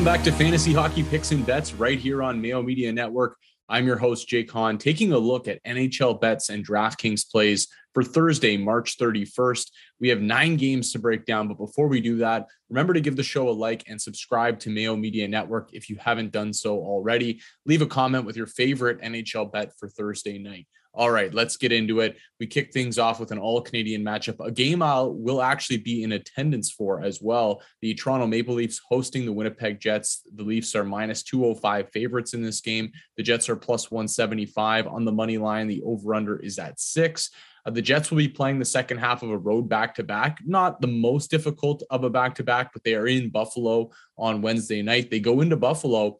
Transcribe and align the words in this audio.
Welcome 0.00 0.14
back 0.14 0.24
to 0.24 0.32
Fantasy 0.32 0.72
Hockey 0.72 1.02
Picks 1.02 1.30
and 1.30 1.44
Bets 1.44 1.74
right 1.74 1.98
here 1.98 2.22
on 2.22 2.40
Mayo 2.40 2.62
Media 2.62 2.90
Network. 2.90 3.36
I'm 3.68 3.86
your 3.86 3.98
host, 3.98 4.26
Jake 4.26 4.50
Hahn, 4.50 4.78
taking 4.78 5.12
a 5.12 5.18
look 5.18 5.46
at 5.46 5.62
NHL 5.64 6.18
bets 6.18 6.48
and 6.48 6.66
DraftKings 6.66 7.30
plays 7.30 7.68
for 7.92 8.02
Thursday, 8.02 8.56
March 8.56 8.96
31st. 8.96 9.70
We 10.00 10.08
have 10.08 10.22
nine 10.22 10.56
games 10.56 10.90
to 10.92 10.98
break 10.98 11.26
down, 11.26 11.48
but 11.48 11.58
before 11.58 11.86
we 11.86 12.00
do 12.00 12.16
that, 12.16 12.46
remember 12.70 12.94
to 12.94 13.02
give 13.02 13.14
the 13.14 13.22
show 13.22 13.50
a 13.50 13.52
like 13.52 13.84
and 13.88 14.00
subscribe 14.00 14.58
to 14.60 14.70
Mayo 14.70 14.96
Media 14.96 15.28
Network 15.28 15.74
if 15.74 15.90
you 15.90 15.96
haven't 15.96 16.32
done 16.32 16.54
so 16.54 16.78
already. 16.78 17.42
Leave 17.66 17.82
a 17.82 17.86
comment 17.86 18.24
with 18.24 18.38
your 18.38 18.46
favorite 18.46 19.02
NHL 19.02 19.52
bet 19.52 19.72
for 19.78 19.90
Thursday 19.90 20.38
night. 20.38 20.66
All 20.92 21.10
right, 21.10 21.32
let's 21.32 21.56
get 21.56 21.70
into 21.70 22.00
it. 22.00 22.16
We 22.40 22.48
kick 22.48 22.72
things 22.72 22.98
off 22.98 23.20
with 23.20 23.30
an 23.30 23.38
all 23.38 23.60
Canadian 23.60 24.04
matchup, 24.04 24.44
a 24.44 24.50
game 24.50 24.82
I 24.82 25.00
will 25.02 25.40
actually 25.40 25.76
be 25.76 26.02
in 26.02 26.12
attendance 26.12 26.72
for 26.72 27.02
as 27.02 27.20
well. 27.22 27.62
The 27.80 27.94
Toronto 27.94 28.26
Maple 28.26 28.54
Leafs 28.54 28.80
hosting 28.88 29.24
the 29.24 29.32
Winnipeg 29.32 29.78
Jets. 29.78 30.22
The 30.34 30.42
Leafs 30.42 30.74
are 30.74 30.82
minus 30.82 31.22
205 31.22 31.90
favorites 31.92 32.34
in 32.34 32.42
this 32.42 32.60
game. 32.60 32.90
The 33.16 33.22
Jets 33.22 33.48
are 33.48 33.56
plus 33.56 33.90
175 33.90 34.88
on 34.88 35.04
the 35.04 35.12
money 35.12 35.38
line. 35.38 35.68
The 35.68 35.82
over 35.82 36.12
under 36.14 36.40
is 36.40 36.58
at 36.58 36.80
six. 36.80 37.30
Uh, 37.64 37.70
the 37.70 37.82
Jets 37.82 38.10
will 38.10 38.18
be 38.18 38.28
playing 38.28 38.58
the 38.58 38.64
second 38.64 38.98
half 38.98 39.22
of 39.22 39.30
a 39.30 39.38
road 39.38 39.68
back 39.68 39.94
to 39.94 40.02
back. 40.02 40.38
Not 40.44 40.80
the 40.80 40.88
most 40.88 41.30
difficult 41.30 41.84
of 41.90 42.02
a 42.02 42.10
back 42.10 42.34
to 42.36 42.42
back, 42.42 42.72
but 42.72 42.82
they 42.82 42.94
are 42.94 43.06
in 43.06 43.30
Buffalo 43.30 43.90
on 44.18 44.42
Wednesday 44.42 44.82
night. 44.82 45.10
They 45.10 45.20
go 45.20 45.40
into 45.40 45.56
Buffalo 45.56 46.18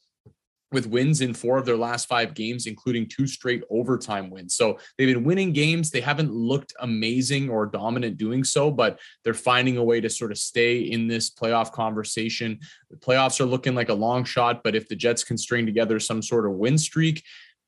with 0.72 0.86
wins 0.86 1.20
in 1.20 1.34
four 1.34 1.58
of 1.58 1.66
their 1.66 1.76
last 1.76 2.06
five 2.06 2.34
games, 2.34 2.66
including 2.66 3.08
two 3.08 3.26
straight 3.26 3.62
overtime 3.70 4.30
wins. 4.30 4.54
So 4.54 4.78
they've 4.96 5.12
been 5.12 5.24
winning 5.24 5.52
games. 5.52 5.90
They 5.90 6.00
haven't 6.00 6.32
looked 6.32 6.72
amazing 6.80 7.50
or 7.50 7.66
dominant 7.66 8.16
doing 8.16 8.44
so, 8.44 8.70
but 8.70 8.98
they're 9.24 9.34
finding 9.34 9.76
a 9.76 9.84
way 9.84 10.00
to 10.00 10.08
sort 10.08 10.30
of 10.30 10.38
stay 10.38 10.78
in 10.78 11.08
this 11.08 11.30
playoff 11.30 11.72
conversation. 11.72 12.60
The 12.90 12.96
playoffs 12.96 13.40
are 13.40 13.46
looking 13.46 13.74
like 13.74 13.88
a 13.88 13.94
long 13.94 14.24
shot, 14.24 14.62
but 14.62 14.76
if 14.76 14.88
the 14.88 14.96
Jets 14.96 15.24
can 15.24 15.36
string 15.36 15.66
together 15.66 15.98
some 15.98 16.22
sort 16.22 16.46
of 16.46 16.52
win 16.52 16.78
streak, 16.78 17.24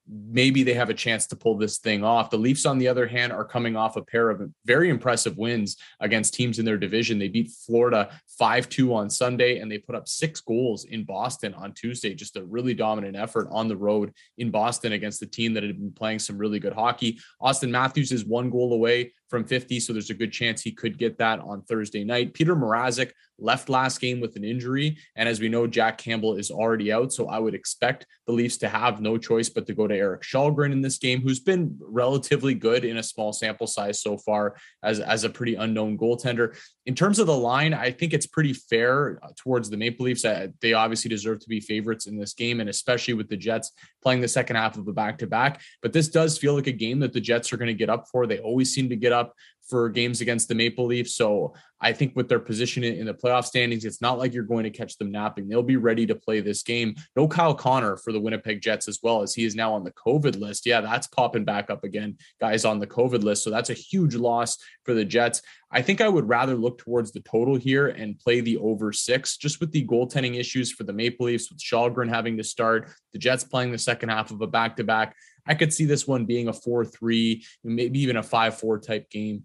maybe 0.08 0.62
they 0.62 0.74
have 0.74 0.90
a 0.90 0.94
chance 0.94 1.26
to 1.28 1.36
pull 1.36 1.56
this 1.56 1.78
thing 1.78 2.02
off. 2.04 2.30
The 2.30 2.36
Leafs, 2.36 2.66
on 2.66 2.78
the 2.78 2.88
other 2.88 3.06
hand, 3.06 3.32
are 3.32 3.44
coming 3.44 3.76
off 3.76 3.96
a 3.96 4.02
pair 4.02 4.30
of 4.30 4.42
very 4.64 4.88
impressive 4.88 5.36
wins 5.38 5.76
against 6.00 6.34
teams 6.34 6.58
in 6.58 6.64
their 6.64 6.76
division. 6.76 7.18
They 7.18 7.28
beat 7.28 7.50
Florida 7.50 8.10
5 8.38 8.68
2 8.68 8.94
on 8.94 9.10
Sunday, 9.10 9.58
and 9.58 9.70
they 9.70 9.78
put 9.78 9.94
up 9.94 10.08
six 10.08 10.40
goals 10.40 10.84
in 10.84 11.04
Boston 11.04 11.54
on 11.54 11.72
Tuesday. 11.72 12.14
Just 12.14 12.36
a 12.36 12.44
really 12.44 12.74
dominant 12.74 13.16
effort 13.16 13.48
on 13.50 13.68
the 13.68 13.76
road 13.76 14.12
in 14.38 14.50
Boston 14.50 14.92
against 14.92 15.20
the 15.20 15.26
team 15.26 15.54
that 15.54 15.62
had 15.62 15.78
been 15.78 15.92
playing 15.92 16.18
some 16.18 16.38
really 16.38 16.58
good 16.58 16.72
hockey. 16.72 17.18
Auston 17.40 17.70
Matthews 17.70 18.12
is 18.12 18.24
one 18.24 18.50
goal 18.50 18.72
away 18.72 19.12
from 19.32 19.44
50, 19.44 19.80
so 19.80 19.94
there's 19.94 20.10
a 20.10 20.14
good 20.14 20.30
chance 20.30 20.60
he 20.60 20.72
could 20.72 20.98
get 20.98 21.16
that 21.16 21.40
on 21.40 21.62
Thursday 21.62 22.04
night. 22.04 22.34
Petr 22.34 22.54
Mrazek 22.54 23.12
left 23.38 23.70
last 23.70 23.98
game 23.98 24.20
with 24.20 24.36
an 24.36 24.44
injury, 24.44 24.98
and 25.16 25.26
as 25.26 25.40
we 25.40 25.48
know, 25.48 25.66
Jack 25.66 25.96
Campbell 25.96 26.36
is 26.36 26.50
already 26.50 26.92
out, 26.92 27.14
so 27.14 27.28
I 27.28 27.38
would 27.38 27.54
expect 27.54 28.06
the 28.26 28.34
Leafs 28.34 28.58
to 28.58 28.68
have 28.68 29.00
no 29.00 29.16
choice 29.16 29.48
but 29.48 29.66
to 29.68 29.74
go 29.74 29.86
to 29.86 29.96
Erik 29.96 30.20
Källgren 30.20 30.70
in 30.70 30.82
this 30.82 30.98
game, 30.98 31.22
who's 31.22 31.40
been 31.40 31.74
relatively 31.80 32.52
good 32.52 32.84
in 32.84 32.98
a 32.98 33.02
small 33.02 33.32
sample 33.32 33.66
size 33.66 34.02
so 34.02 34.18
far 34.18 34.54
as 34.82 35.00
as 35.00 35.24
a 35.24 35.30
pretty 35.30 35.54
unknown 35.54 35.96
goaltender. 35.96 36.54
In 36.84 36.96
terms 36.96 37.20
of 37.20 37.28
the 37.28 37.36
line, 37.36 37.74
I 37.74 37.92
think 37.92 38.12
it's 38.12 38.26
pretty 38.26 38.52
fair 38.52 39.20
uh, 39.22 39.28
towards 39.36 39.70
the 39.70 39.76
Maple 39.76 40.04
Leafs. 40.04 40.24
Uh, 40.24 40.48
they 40.60 40.72
obviously 40.72 41.08
deserve 41.08 41.38
to 41.40 41.48
be 41.48 41.60
favorites 41.60 42.06
in 42.06 42.18
this 42.18 42.34
game, 42.34 42.58
and 42.58 42.68
especially 42.68 43.14
with 43.14 43.28
the 43.28 43.36
Jets 43.36 43.70
playing 44.02 44.20
the 44.20 44.26
second 44.28 44.56
half 44.56 44.76
of 44.76 44.88
a 44.88 44.92
back 44.92 45.18
to 45.18 45.28
back. 45.28 45.60
But 45.80 45.92
this 45.92 46.08
does 46.08 46.38
feel 46.38 46.54
like 46.54 46.66
a 46.66 46.72
game 46.72 46.98
that 47.00 47.12
the 47.12 47.20
Jets 47.20 47.52
are 47.52 47.56
going 47.56 47.68
to 47.68 47.74
get 47.74 47.88
up 47.88 48.08
for. 48.10 48.26
They 48.26 48.40
always 48.40 48.74
seem 48.74 48.88
to 48.88 48.96
get 48.96 49.12
up 49.12 49.34
for 49.68 49.88
games 49.88 50.20
against 50.20 50.48
the 50.48 50.54
Maple 50.54 50.86
Leafs. 50.86 51.14
So 51.14 51.54
I 51.80 51.92
think 51.92 52.14
with 52.14 52.28
their 52.28 52.38
position 52.38 52.84
in 52.84 53.06
the 53.06 53.14
playoff 53.14 53.44
standings, 53.44 53.84
it's 53.84 54.00
not 54.00 54.18
like 54.18 54.32
you're 54.32 54.44
going 54.44 54.62
to 54.62 54.70
catch 54.70 54.98
them 54.98 55.10
napping. 55.10 55.48
They'll 55.48 55.64
be 55.64 55.76
ready 55.76 56.06
to 56.06 56.14
play 56.14 56.40
this 56.40 56.62
game. 56.62 56.94
No 57.16 57.26
Kyle 57.26 57.54
Connor 57.54 57.96
for 57.96 58.12
the 58.12 58.20
Winnipeg 58.20 58.60
Jets 58.60 58.86
as 58.86 59.00
well, 59.02 59.22
as 59.22 59.34
he 59.34 59.44
is 59.44 59.56
now 59.56 59.74
on 59.74 59.82
the 59.82 59.92
COVID 59.92 60.38
list. 60.38 60.64
Yeah, 60.64 60.80
that's 60.80 61.08
popping 61.08 61.44
back 61.44 61.70
up 61.70 61.82
again, 61.82 62.16
guys 62.40 62.64
on 62.64 62.78
the 62.78 62.86
COVID 62.86 63.24
list. 63.24 63.42
So 63.42 63.50
that's 63.50 63.70
a 63.70 63.74
huge 63.74 64.14
loss 64.14 64.58
for 64.84 64.94
the 64.94 65.04
Jets. 65.04 65.42
I 65.72 65.82
think 65.82 66.00
I 66.00 66.08
would 66.08 66.28
rather 66.28 66.54
look 66.54 66.78
towards 66.78 67.10
the 67.10 67.20
total 67.20 67.56
here 67.56 67.88
and 67.88 68.18
play 68.18 68.40
the 68.40 68.58
over 68.58 68.92
six, 68.92 69.36
just 69.36 69.58
with 69.58 69.72
the 69.72 69.84
goaltending 69.84 70.38
issues 70.38 70.70
for 70.70 70.84
the 70.84 70.92
Maple 70.92 71.26
Leafs, 71.26 71.50
with 71.50 71.58
Källgren 71.58 72.08
having 72.08 72.36
to 72.36 72.44
start, 72.44 72.90
the 73.12 73.18
Jets 73.18 73.42
playing 73.42 73.72
the 73.72 73.78
second 73.78 74.10
half 74.10 74.30
of 74.30 74.40
a 74.40 74.46
back 74.46 74.76
to 74.76 74.84
back. 74.84 75.16
I 75.46 75.54
could 75.54 75.72
see 75.72 75.86
this 75.86 76.06
one 76.06 76.26
being 76.26 76.46
a 76.46 76.52
4 76.52 76.84
3, 76.84 77.44
maybe 77.64 78.00
even 78.00 78.18
a 78.18 78.22
5 78.22 78.58
4 78.58 78.78
type 78.78 79.10
game 79.10 79.44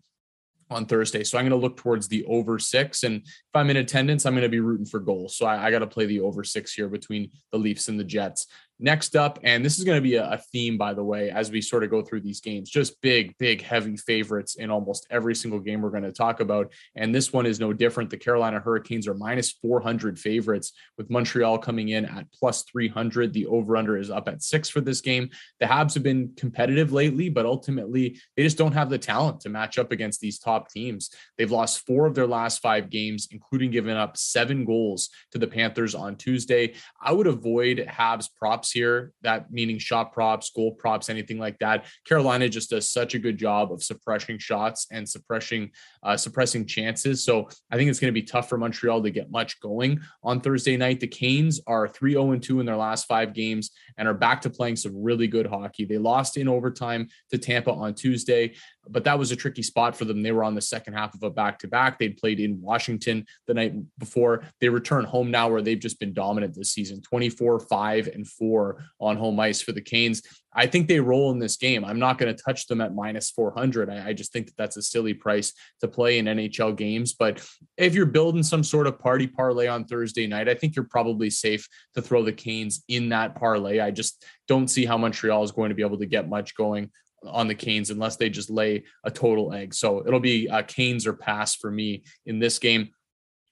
on 0.70 0.86
Thursday. 0.86 1.24
So 1.24 1.38
I'm 1.38 1.44
going 1.48 1.60
to 1.60 1.66
look 1.66 1.78
towards 1.78 2.08
the 2.08 2.26
over 2.26 2.60
six. 2.60 3.04
And 3.04 3.22
if 3.24 3.54
I'm 3.54 3.70
in 3.70 3.78
attendance, 3.78 4.26
I'm 4.26 4.34
going 4.34 4.44
to 4.44 4.50
be 4.50 4.60
rooting 4.60 4.86
for 4.86 5.00
goals. 5.00 5.36
So 5.38 5.46
I, 5.46 5.68
I 5.68 5.72
got 5.72 5.80
to 5.80 5.88
play 5.88 6.06
the 6.06 6.20
over 6.20 6.44
six 6.44 6.74
here 6.74 6.90
between 6.90 7.32
the 7.52 7.58
Leafs 7.58 7.88
and 7.88 8.00
the 8.00 8.04
Jets. 8.04 8.48
Next 8.80 9.16
up, 9.16 9.40
and 9.44 9.66
this 9.66 9.80
is 9.80 9.84
going 9.84 9.98
to 9.98 10.02
be 10.02 10.16
a, 10.16 10.40
theme, 10.52 10.78
by 10.78 10.94
the 10.94 11.04
way, 11.04 11.32
as 11.32 11.50
we 11.50 11.62
sort 11.62 11.84
of 11.84 11.90
go 11.90 12.04
through 12.04 12.22
these 12.22 12.40
games, 12.40 12.70
just 12.70 13.02
big, 13.02 13.36
big, 13.40 13.64
heavy 13.64 13.98
favorites 13.98 14.56
in 14.56 14.70
almost 14.70 15.08
every 15.10 15.34
single 15.34 15.60
game 15.60 15.82
we're 15.82 15.90
going 15.90 16.04
to 16.04 16.12
talk 16.12 16.42
about. 16.42 16.72
And 16.96 17.14
this 17.14 17.34
one 17.34 17.48
is 17.48 17.60
no 17.60 17.74
different. 17.74 18.12
The 18.12 18.18
Carolina 18.18 18.60
Hurricanes 18.60 19.08
are 19.08 19.16
minus 19.16 19.52
400 19.52 20.20
favorites, 20.20 20.74
with 20.96 21.10
Montreal 21.10 21.58
coming 21.58 21.90
in 21.90 22.06
at 22.06 22.32
plus 22.32 22.64
300. 22.64 23.34
The 23.34 23.48
over 23.48 23.76
under 23.78 23.98
is 23.98 24.12
up 24.12 24.28
at 24.28 24.44
six 24.44 24.70
for 24.70 24.80
this 24.80 25.02
game. 25.02 25.32
The 25.60 25.66
Habs 25.66 25.96
have 25.96 26.04
been 26.04 26.34
competitive 26.38 26.94
lately, 26.94 27.30
but 27.30 27.48
ultimately, 27.48 28.20
they 28.36 28.44
just 28.44 28.60
don't 28.60 28.74
have 28.74 28.92
the 28.92 29.00
talent 29.00 29.42
to 29.42 29.50
match 29.50 29.80
up 29.80 29.92
against 29.92 30.22
these 30.22 30.38
top 30.38 30.70
teams. 30.70 31.10
They've 31.38 31.52
lost 31.52 31.86
four 31.88 32.06
of 32.06 32.14
their 32.14 32.28
last 32.28 32.62
five 32.62 32.92
games, 32.92 33.28
including 33.32 33.72
giving 33.72 33.98
up 33.98 34.18
seven 34.18 34.66
goals 34.66 35.10
to 35.32 35.40
the 35.40 35.48
Panthers 35.48 35.96
on 35.96 36.16
Tuesday. 36.16 36.76
I 37.02 37.12
would 37.12 37.28
avoid 37.28 37.80
Habs 37.80 38.30
props 38.38 38.67
props 38.68 38.72
here, 38.72 39.14
that 39.22 39.52
meaning 39.52 39.80
shot 39.80 40.14
props, 40.14 40.52
goal 40.52 40.72
props, 40.72 41.10
anything 41.10 41.40
like 41.40 41.58
that. 41.60 41.86
Carolina 42.06 42.50
just 42.50 42.70
does 42.70 42.90
such 42.90 43.16
a 43.16 43.20
good 43.20 43.38
job 43.38 43.72
of 43.72 43.84
suppressing 43.84 44.38
shots 44.40 44.88
and 44.92 45.08
suppressing 45.08 45.72
uh, 46.04 46.18
suppressing 46.18 46.66
chances. 46.66 47.24
So 47.24 47.48
I 47.72 47.78
think 47.78 47.90
it's 47.90 48.00
going 48.00 48.14
to 48.14 48.22
be 48.22 48.26
tough 48.26 48.50
for 48.50 48.58
Montreal 48.58 49.04
to 49.04 49.10
get 49.10 49.32
much 49.32 49.60
going 49.62 50.00
on 50.24 50.42
Thursday 50.42 50.78
night. 50.78 51.00
The 51.00 51.08
Canes 51.08 51.60
are 51.68 51.88
3 51.88 52.14
0 52.14 52.38
2 52.38 52.60
in 52.60 52.66
their 52.66 52.78
last 52.78 53.08
five 53.08 53.34
games 53.34 53.72
and 53.98 54.08
are 54.08 54.14
back 54.14 54.42
to 54.42 54.50
playing 54.50 54.76
some 54.76 55.02
really 55.02 55.28
good 55.28 55.46
hockey. 55.46 55.86
They 55.86 55.98
lost 55.98 56.38
in 56.38 56.48
overtime 56.48 57.08
to 57.32 57.38
Tampa 57.38 57.72
on 57.72 57.94
Tuesday 57.94 58.56
but 58.90 59.04
that 59.04 59.18
was 59.18 59.32
a 59.32 59.36
tricky 59.36 59.64
spot 59.64 59.96
for 59.96 60.06
them. 60.06 60.22
They 60.22 60.32
were 60.32 60.44
on 60.44 60.56
the 60.56 60.62
second 60.62 60.94
half 60.94 61.14
of 61.14 61.24
a 61.24 61.30
back 61.30 61.60
to 61.60 61.68
back. 61.68 62.00
They'd 62.00 62.18
played 62.18 62.40
in 62.40 62.62
Washington 62.62 63.26
the 63.48 63.54
night 63.54 63.74
before. 63.98 64.44
They 64.60 64.70
return 64.70 65.06
home 65.06 65.32
now 65.32 65.50
where 65.50 65.62
they've 65.62 65.80
just 65.80 66.00
been 66.00 66.14
dominant 66.14 66.56
this 66.56 66.72
season 66.72 67.02
24, 67.02 67.60
5, 67.62 68.08
and 68.08 68.28
4 68.28 68.84
on 69.00 69.18
home 69.18 69.40
ice 69.40 69.62
for 69.62 69.72
the 69.72 69.82
Canes. 69.82 70.22
I 70.58 70.66
think 70.66 70.88
they 70.88 71.00
roll 71.00 71.32
in 71.32 71.38
this 71.38 71.56
game. 71.56 71.86
I'm 71.86 72.00
not 72.00 72.18
going 72.18 72.36
to 72.36 72.44
touch 72.44 72.66
them 72.66 72.82
at 72.82 72.96
minus 72.96 73.30
400. 73.30 73.92
I, 73.92 74.08
I, 74.08 74.14
just 74.14 74.34
think 74.34 74.48
that 74.48 74.58
that's 74.58 74.76
a 74.76 74.82
silly 74.82 75.14
price 75.14 75.54
to 75.82 75.88
play 75.88 76.18
in 76.18 76.26
NHL 76.26 76.76
games. 76.76 77.14
But 77.14 77.48
if 77.78 77.94
you're 77.94 78.08
building 78.08 78.42
some 78.42 78.64
sort 78.64 78.88
of 78.88 78.98
party 78.98 79.28
parlay 79.28 79.68
on 79.68 79.86
Thursday 79.86 80.26
night, 80.26 80.50
I 80.50 80.56
think 80.56 80.76
you're 80.76 80.86
probably 80.86 81.30
safe 81.30 81.68
to 81.94 82.02
throw 82.02 82.24
the 82.24 82.34
Canes 82.34 82.84
in 82.88 83.10
that 83.10 83.36
parlay. 83.36 83.80
I 83.80 83.92
just 83.92 84.26
don't 84.48 84.68
see 84.68 84.84
how 84.84 84.98
Montreal 84.98 85.44
is 85.44 85.52
going 85.52 85.70
to 85.70 85.76
be 85.76 85.84
able 85.84 86.00
to 86.00 86.08
get 86.08 86.28
much 86.28 86.56
going 86.56 86.90
on 87.32 87.48
the 87.48 87.56
Canes 87.56 87.90
unless 87.90 88.18
they 88.18 88.30
just 88.30 88.50
lay 88.50 88.84
a 89.04 89.12
total 89.12 89.54
egg. 89.54 89.74
So 89.74 90.06
it'll 90.06 90.20
be 90.20 90.50
uh, 90.50 90.64
Canes 90.64 91.06
or 91.06 91.14
pass 91.14 91.56
for 91.56 91.72
me 91.72 92.04
in 92.26 92.40
this 92.40 92.60
game. 92.60 92.90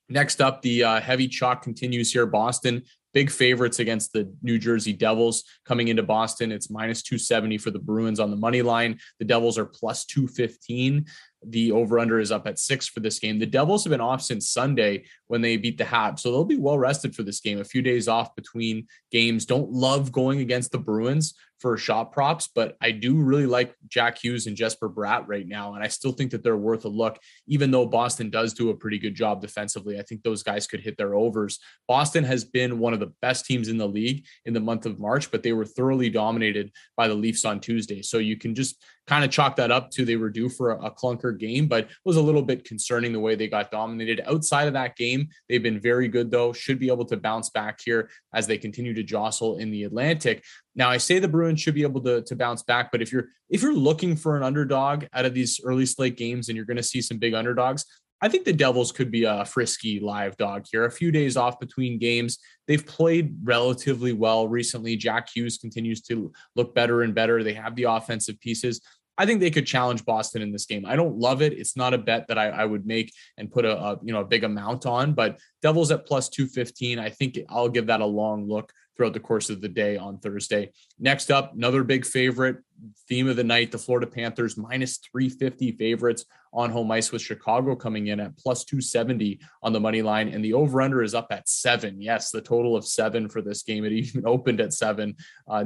Next 0.07 0.41
up, 0.41 0.61
the 0.61 0.83
uh, 0.83 1.01
heavy 1.01 1.27
chalk 1.27 1.63
continues 1.63 2.11
here. 2.11 2.25
Boston, 2.27 2.83
big 3.13 3.31
favorites 3.31 3.79
against 3.79 4.13
the 4.13 4.31
New 4.43 4.59
Jersey 4.59 4.93
Devils 4.93 5.43
coming 5.65 5.87
into 5.87 6.03
Boston. 6.03 6.51
It's 6.51 6.69
minus 6.69 7.01
270 7.01 7.57
for 7.57 7.71
the 7.71 7.79
Bruins 7.79 8.19
on 8.19 8.29
the 8.29 8.37
money 8.37 8.61
line. 8.61 8.99
The 9.19 9.25
Devils 9.25 9.57
are 9.57 9.65
plus 9.65 10.05
215. 10.05 11.05
The 11.49 11.71
over 11.71 11.99
under 11.99 12.19
is 12.19 12.31
up 12.31 12.47
at 12.47 12.59
six 12.59 12.87
for 12.87 12.99
this 12.99 13.19
game. 13.19 13.39
The 13.39 13.45
Devils 13.45 13.83
have 13.83 13.91
been 13.91 14.01
off 14.01 14.21
since 14.21 14.49
Sunday 14.49 15.05
when 15.27 15.41
they 15.41 15.57
beat 15.57 15.77
the 15.77 15.83
Habs. 15.83 16.19
So 16.19 16.31
they'll 16.31 16.45
be 16.45 16.57
well 16.57 16.77
rested 16.77 17.15
for 17.15 17.23
this 17.23 17.39
game. 17.39 17.59
A 17.59 17.65
few 17.65 17.81
days 17.81 18.07
off 18.07 18.35
between 18.35 18.87
games. 19.11 19.45
Don't 19.45 19.71
love 19.71 20.11
going 20.11 20.39
against 20.39 20.71
the 20.71 20.77
Bruins 20.77 21.33
for 21.59 21.77
shot 21.77 22.11
props, 22.11 22.49
but 22.53 22.75
I 22.81 22.91
do 22.91 23.15
really 23.15 23.45
like 23.45 23.73
Jack 23.87 24.17
Hughes 24.21 24.45
and 24.45 24.57
Jesper 24.57 24.89
Bratt 24.89 25.23
right 25.27 25.47
now. 25.47 25.73
And 25.73 25.83
I 25.83 25.87
still 25.87 26.11
think 26.11 26.31
that 26.31 26.43
they're 26.43 26.57
worth 26.57 26.85
a 26.85 26.89
look, 26.89 27.17
even 27.47 27.71
though 27.71 27.85
Boston 27.85 28.29
does 28.29 28.53
do 28.53 28.69
a 28.69 28.75
pretty 28.75 28.99
good 28.99 29.15
job 29.15 29.41
defensively. 29.41 29.97
I 29.97 30.03
think 30.03 30.21
those 30.21 30.43
guys 30.43 30.67
could 30.67 30.81
hit 30.81 30.97
their 30.97 31.15
overs. 31.15 31.59
Boston 31.87 32.23
has 32.23 32.43
been 32.43 32.79
one 32.79 32.93
of 32.93 32.99
the 32.99 33.13
best 33.21 33.45
teams 33.45 33.69
in 33.69 33.77
the 33.77 33.87
league 33.87 34.25
in 34.45 34.53
the 34.53 34.59
month 34.59 34.85
of 34.85 34.99
March, 34.99 35.31
but 35.31 35.43
they 35.43 35.53
were 35.53 35.65
thoroughly 35.65 36.09
dominated 36.09 36.71
by 36.97 37.07
the 37.07 37.13
Leafs 37.13 37.45
on 37.45 37.59
Tuesday. 37.59 38.01
So 38.01 38.17
you 38.17 38.37
can 38.37 38.53
just 38.53 38.83
kind 39.07 39.23
of 39.23 39.31
chalk 39.31 39.55
that 39.55 39.71
up 39.71 39.91
to 39.91 40.03
they 40.05 40.15
were 40.15 40.29
due 40.29 40.49
for 40.49 40.71
a, 40.71 40.85
a 40.85 40.91
clunker 40.91 41.37
game, 41.37 41.67
but 41.67 41.89
was 42.03 42.17
a 42.17 42.21
little 42.21 42.41
bit 42.41 42.63
concerning 42.63 43.13
the 43.13 43.19
way 43.19 43.35
they 43.35 43.47
got 43.47 43.71
dominated. 43.71 44.21
Outside 44.27 44.67
of 44.67 44.73
that 44.73 44.95
game, 44.95 45.27
they've 45.47 45.61
been 45.61 45.79
very 45.79 46.07
good, 46.07 46.31
though, 46.31 46.53
should 46.53 46.79
be 46.79 46.87
able 46.87 47.05
to 47.05 47.17
bounce 47.17 47.49
back 47.49 47.79
here 47.83 48.09
as 48.33 48.47
they 48.47 48.57
continue 48.57 48.93
to 48.93 49.03
jostle 49.03 49.57
in 49.57 49.71
the 49.71 49.83
Atlantic. 49.83 50.43
Now, 50.75 50.89
I 50.89 50.97
say 50.97 51.19
the 51.19 51.27
Bruins 51.27 51.61
should 51.61 51.75
be 51.75 51.83
able 51.83 52.01
to, 52.01 52.21
to 52.23 52.35
bounce 52.35 52.63
back, 52.63 52.91
but 52.91 53.01
if 53.01 53.11
you're 53.11 53.27
if 53.49 53.61
you're 53.61 53.75
looking 53.75 54.15
for 54.15 54.35
an 54.35 54.43
underdog 54.43 55.05
out 55.13 55.25
of 55.25 55.35
these 55.35 55.61
early 55.63 55.85
slate 55.85 56.17
games 56.17 56.49
and 56.49 56.55
you're 56.55 56.65
going 56.65 56.77
to 56.77 56.83
see 56.83 57.01
some 57.01 57.19
big 57.19 57.35
underdogs, 57.35 57.85
I 58.21 58.29
think 58.29 58.45
the 58.45 58.53
Devils 58.53 58.91
could 58.91 59.11
be 59.11 59.25
a 59.25 59.45
frisky 59.45 59.99
live 59.99 60.37
dog 60.37 60.65
here. 60.71 60.85
A 60.85 60.91
few 60.91 61.11
days 61.11 61.35
off 61.37 61.59
between 61.59 61.99
games. 61.99 62.39
They've 62.67 62.85
played 62.85 63.35
relatively 63.43 64.13
well 64.13 64.47
recently. 64.47 64.95
Jack 64.95 65.29
Hughes 65.33 65.57
continues 65.57 66.01
to 66.03 66.31
look 66.55 66.73
better 66.73 67.03
and 67.03 67.13
better. 67.13 67.43
They 67.43 67.53
have 67.53 67.75
the 67.75 67.83
offensive 67.83 68.39
pieces. 68.39 68.81
I 69.17 69.25
think 69.25 69.39
they 69.39 69.51
could 69.51 69.65
challenge 69.65 70.05
Boston 70.05 70.41
in 70.41 70.51
this 70.51 70.65
game. 70.65 70.85
I 70.85 70.95
don't 70.95 71.17
love 71.17 71.41
it. 71.41 71.53
It's 71.53 71.77
not 71.77 71.93
a 71.93 71.97
bet 71.97 72.27
that 72.27 72.37
I, 72.37 72.49
I 72.49 72.65
would 72.65 72.85
make 72.85 73.13
and 73.37 73.51
put 73.51 73.65
a, 73.65 73.77
a, 73.77 73.99
you 74.03 74.13
know 74.13 74.21
a 74.21 74.25
big 74.25 74.43
amount 74.43 74.85
on, 74.85 75.13
but 75.13 75.39
Devils 75.61 75.91
at 75.91 76.05
plus 76.05 76.29
215. 76.29 76.99
I 76.99 77.09
think 77.09 77.39
I'll 77.49 77.69
give 77.69 77.87
that 77.87 78.01
a 78.01 78.05
long 78.05 78.47
look 78.47 78.71
throughout 78.95 79.13
the 79.13 79.19
course 79.19 79.49
of 79.49 79.61
the 79.61 79.69
day 79.69 79.97
on 79.97 80.19
Thursday. 80.19 80.71
Next 80.99 81.31
up, 81.31 81.53
another 81.53 81.83
big 81.83 82.05
favorite, 82.05 82.57
theme 83.07 83.27
of 83.27 83.35
the 83.35 83.43
night, 83.43 83.71
the 83.71 83.77
Florida 83.77 84.07
Panthers 84.07 84.57
minus 84.57 84.97
350 84.97 85.73
favorites 85.73 86.25
on 86.55 86.69
home 86.69 86.89
ice 86.89 87.11
with 87.11 87.21
Chicago 87.21 87.75
coming 87.75 88.07
in 88.07 88.19
at 88.21 88.37
plus 88.37 88.63
270 88.63 89.39
on 89.61 89.73
the 89.73 89.79
money 89.79 90.01
line. 90.01 90.29
And 90.29 90.43
the 90.43 90.53
over 90.53 90.81
under 90.81 91.03
is 91.03 91.13
up 91.13 91.27
at 91.29 91.49
seven. 91.49 92.01
Yes, 92.01 92.31
the 92.31 92.41
total 92.41 92.77
of 92.77 92.85
seven 92.85 93.27
for 93.27 93.41
this 93.41 93.61
game. 93.61 93.83
It 93.83 93.91
even 93.91 94.23
opened 94.25 94.61
at 94.61 94.73
seven. 94.73 95.17
Uh, 95.47 95.65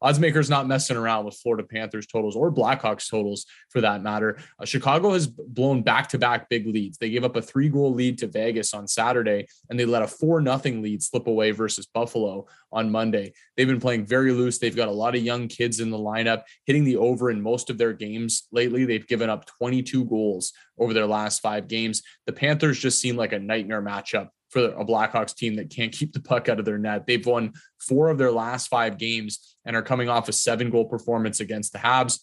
odds 0.00 0.18
makers 0.18 0.48
not 0.48 0.66
messing 0.66 0.96
around 0.96 1.26
with 1.26 1.36
Florida 1.36 1.64
Panthers 1.68 2.06
totals 2.06 2.34
or 2.34 2.50
Blackhawks 2.50 3.10
totals 3.10 3.44
for 3.68 3.82
that 3.82 4.02
matter. 4.02 4.38
Uh, 4.58 4.64
Chicago 4.64 5.12
has 5.12 5.26
blown 5.26 5.82
back 5.82 6.08
to 6.08 6.18
back 6.18 6.48
big 6.48 6.66
leads. 6.66 6.96
They 6.96 7.10
gave 7.10 7.24
up 7.24 7.36
a 7.36 7.42
three 7.42 7.68
goal 7.68 7.92
lead 7.92 8.16
to 8.18 8.26
Vegas 8.26 8.72
on 8.72 8.88
Saturday 8.88 9.46
and 9.68 9.78
they 9.78 9.84
let 9.84 10.02
a 10.02 10.08
four 10.08 10.40
nothing 10.40 10.80
lead 10.82 11.02
slip 11.02 11.26
away 11.26 11.50
versus 11.50 11.86
Buffalo 11.86 12.46
on 12.72 12.90
Monday. 12.90 13.34
They've 13.56 13.68
been 13.68 13.80
playing 13.80 14.06
very 14.06 14.32
loose. 14.32 14.58
They've 14.58 14.74
got 14.74 14.88
a 14.88 14.92
lot 14.92 15.14
of 15.14 15.22
young 15.22 15.46
kids 15.46 15.80
in 15.80 15.90
the 15.90 15.98
lineup 15.98 16.41
hitting 16.64 16.84
the 16.84 16.96
over 16.96 17.30
in 17.30 17.40
most 17.40 17.70
of 17.70 17.78
their 17.78 17.92
games 17.92 18.48
lately. 18.52 18.84
They've 18.84 19.06
given 19.06 19.30
up 19.30 19.46
22 19.46 20.04
goals 20.04 20.52
over 20.78 20.92
their 20.92 21.06
last 21.06 21.40
five 21.40 21.68
games. 21.68 22.02
The 22.26 22.32
Panthers 22.32 22.78
just 22.78 23.00
seem 23.00 23.16
like 23.16 23.32
a 23.32 23.38
nightmare 23.38 23.82
matchup 23.82 24.28
for 24.50 24.66
a 24.66 24.84
Blackhawks 24.84 25.34
team 25.34 25.56
that 25.56 25.70
can't 25.70 25.92
keep 25.92 26.12
the 26.12 26.20
puck 26.20 26.48
out 26.48 26.58
of 26.58 26.64
their 26.64 26.78
net. 26.78 27.06
They've 27.06 27.24
won 27.24 27.52
four 27.80 28.10
of 28.10 28.18
their 28.18 28.30
last 28.30 28.68
five 28.68 28.98
games 28.98 29.56
and 29.64 29.74
are 29.74 29.82
coming 29.82 30.08
off 30.08 30.28
a 30.28 30.32
seven 30.32 30.70
goal 30.70 30.84
performance 30.84 31.40
against 31.40 31.72
the 31.72 31.78
Habs. 31.78 32.20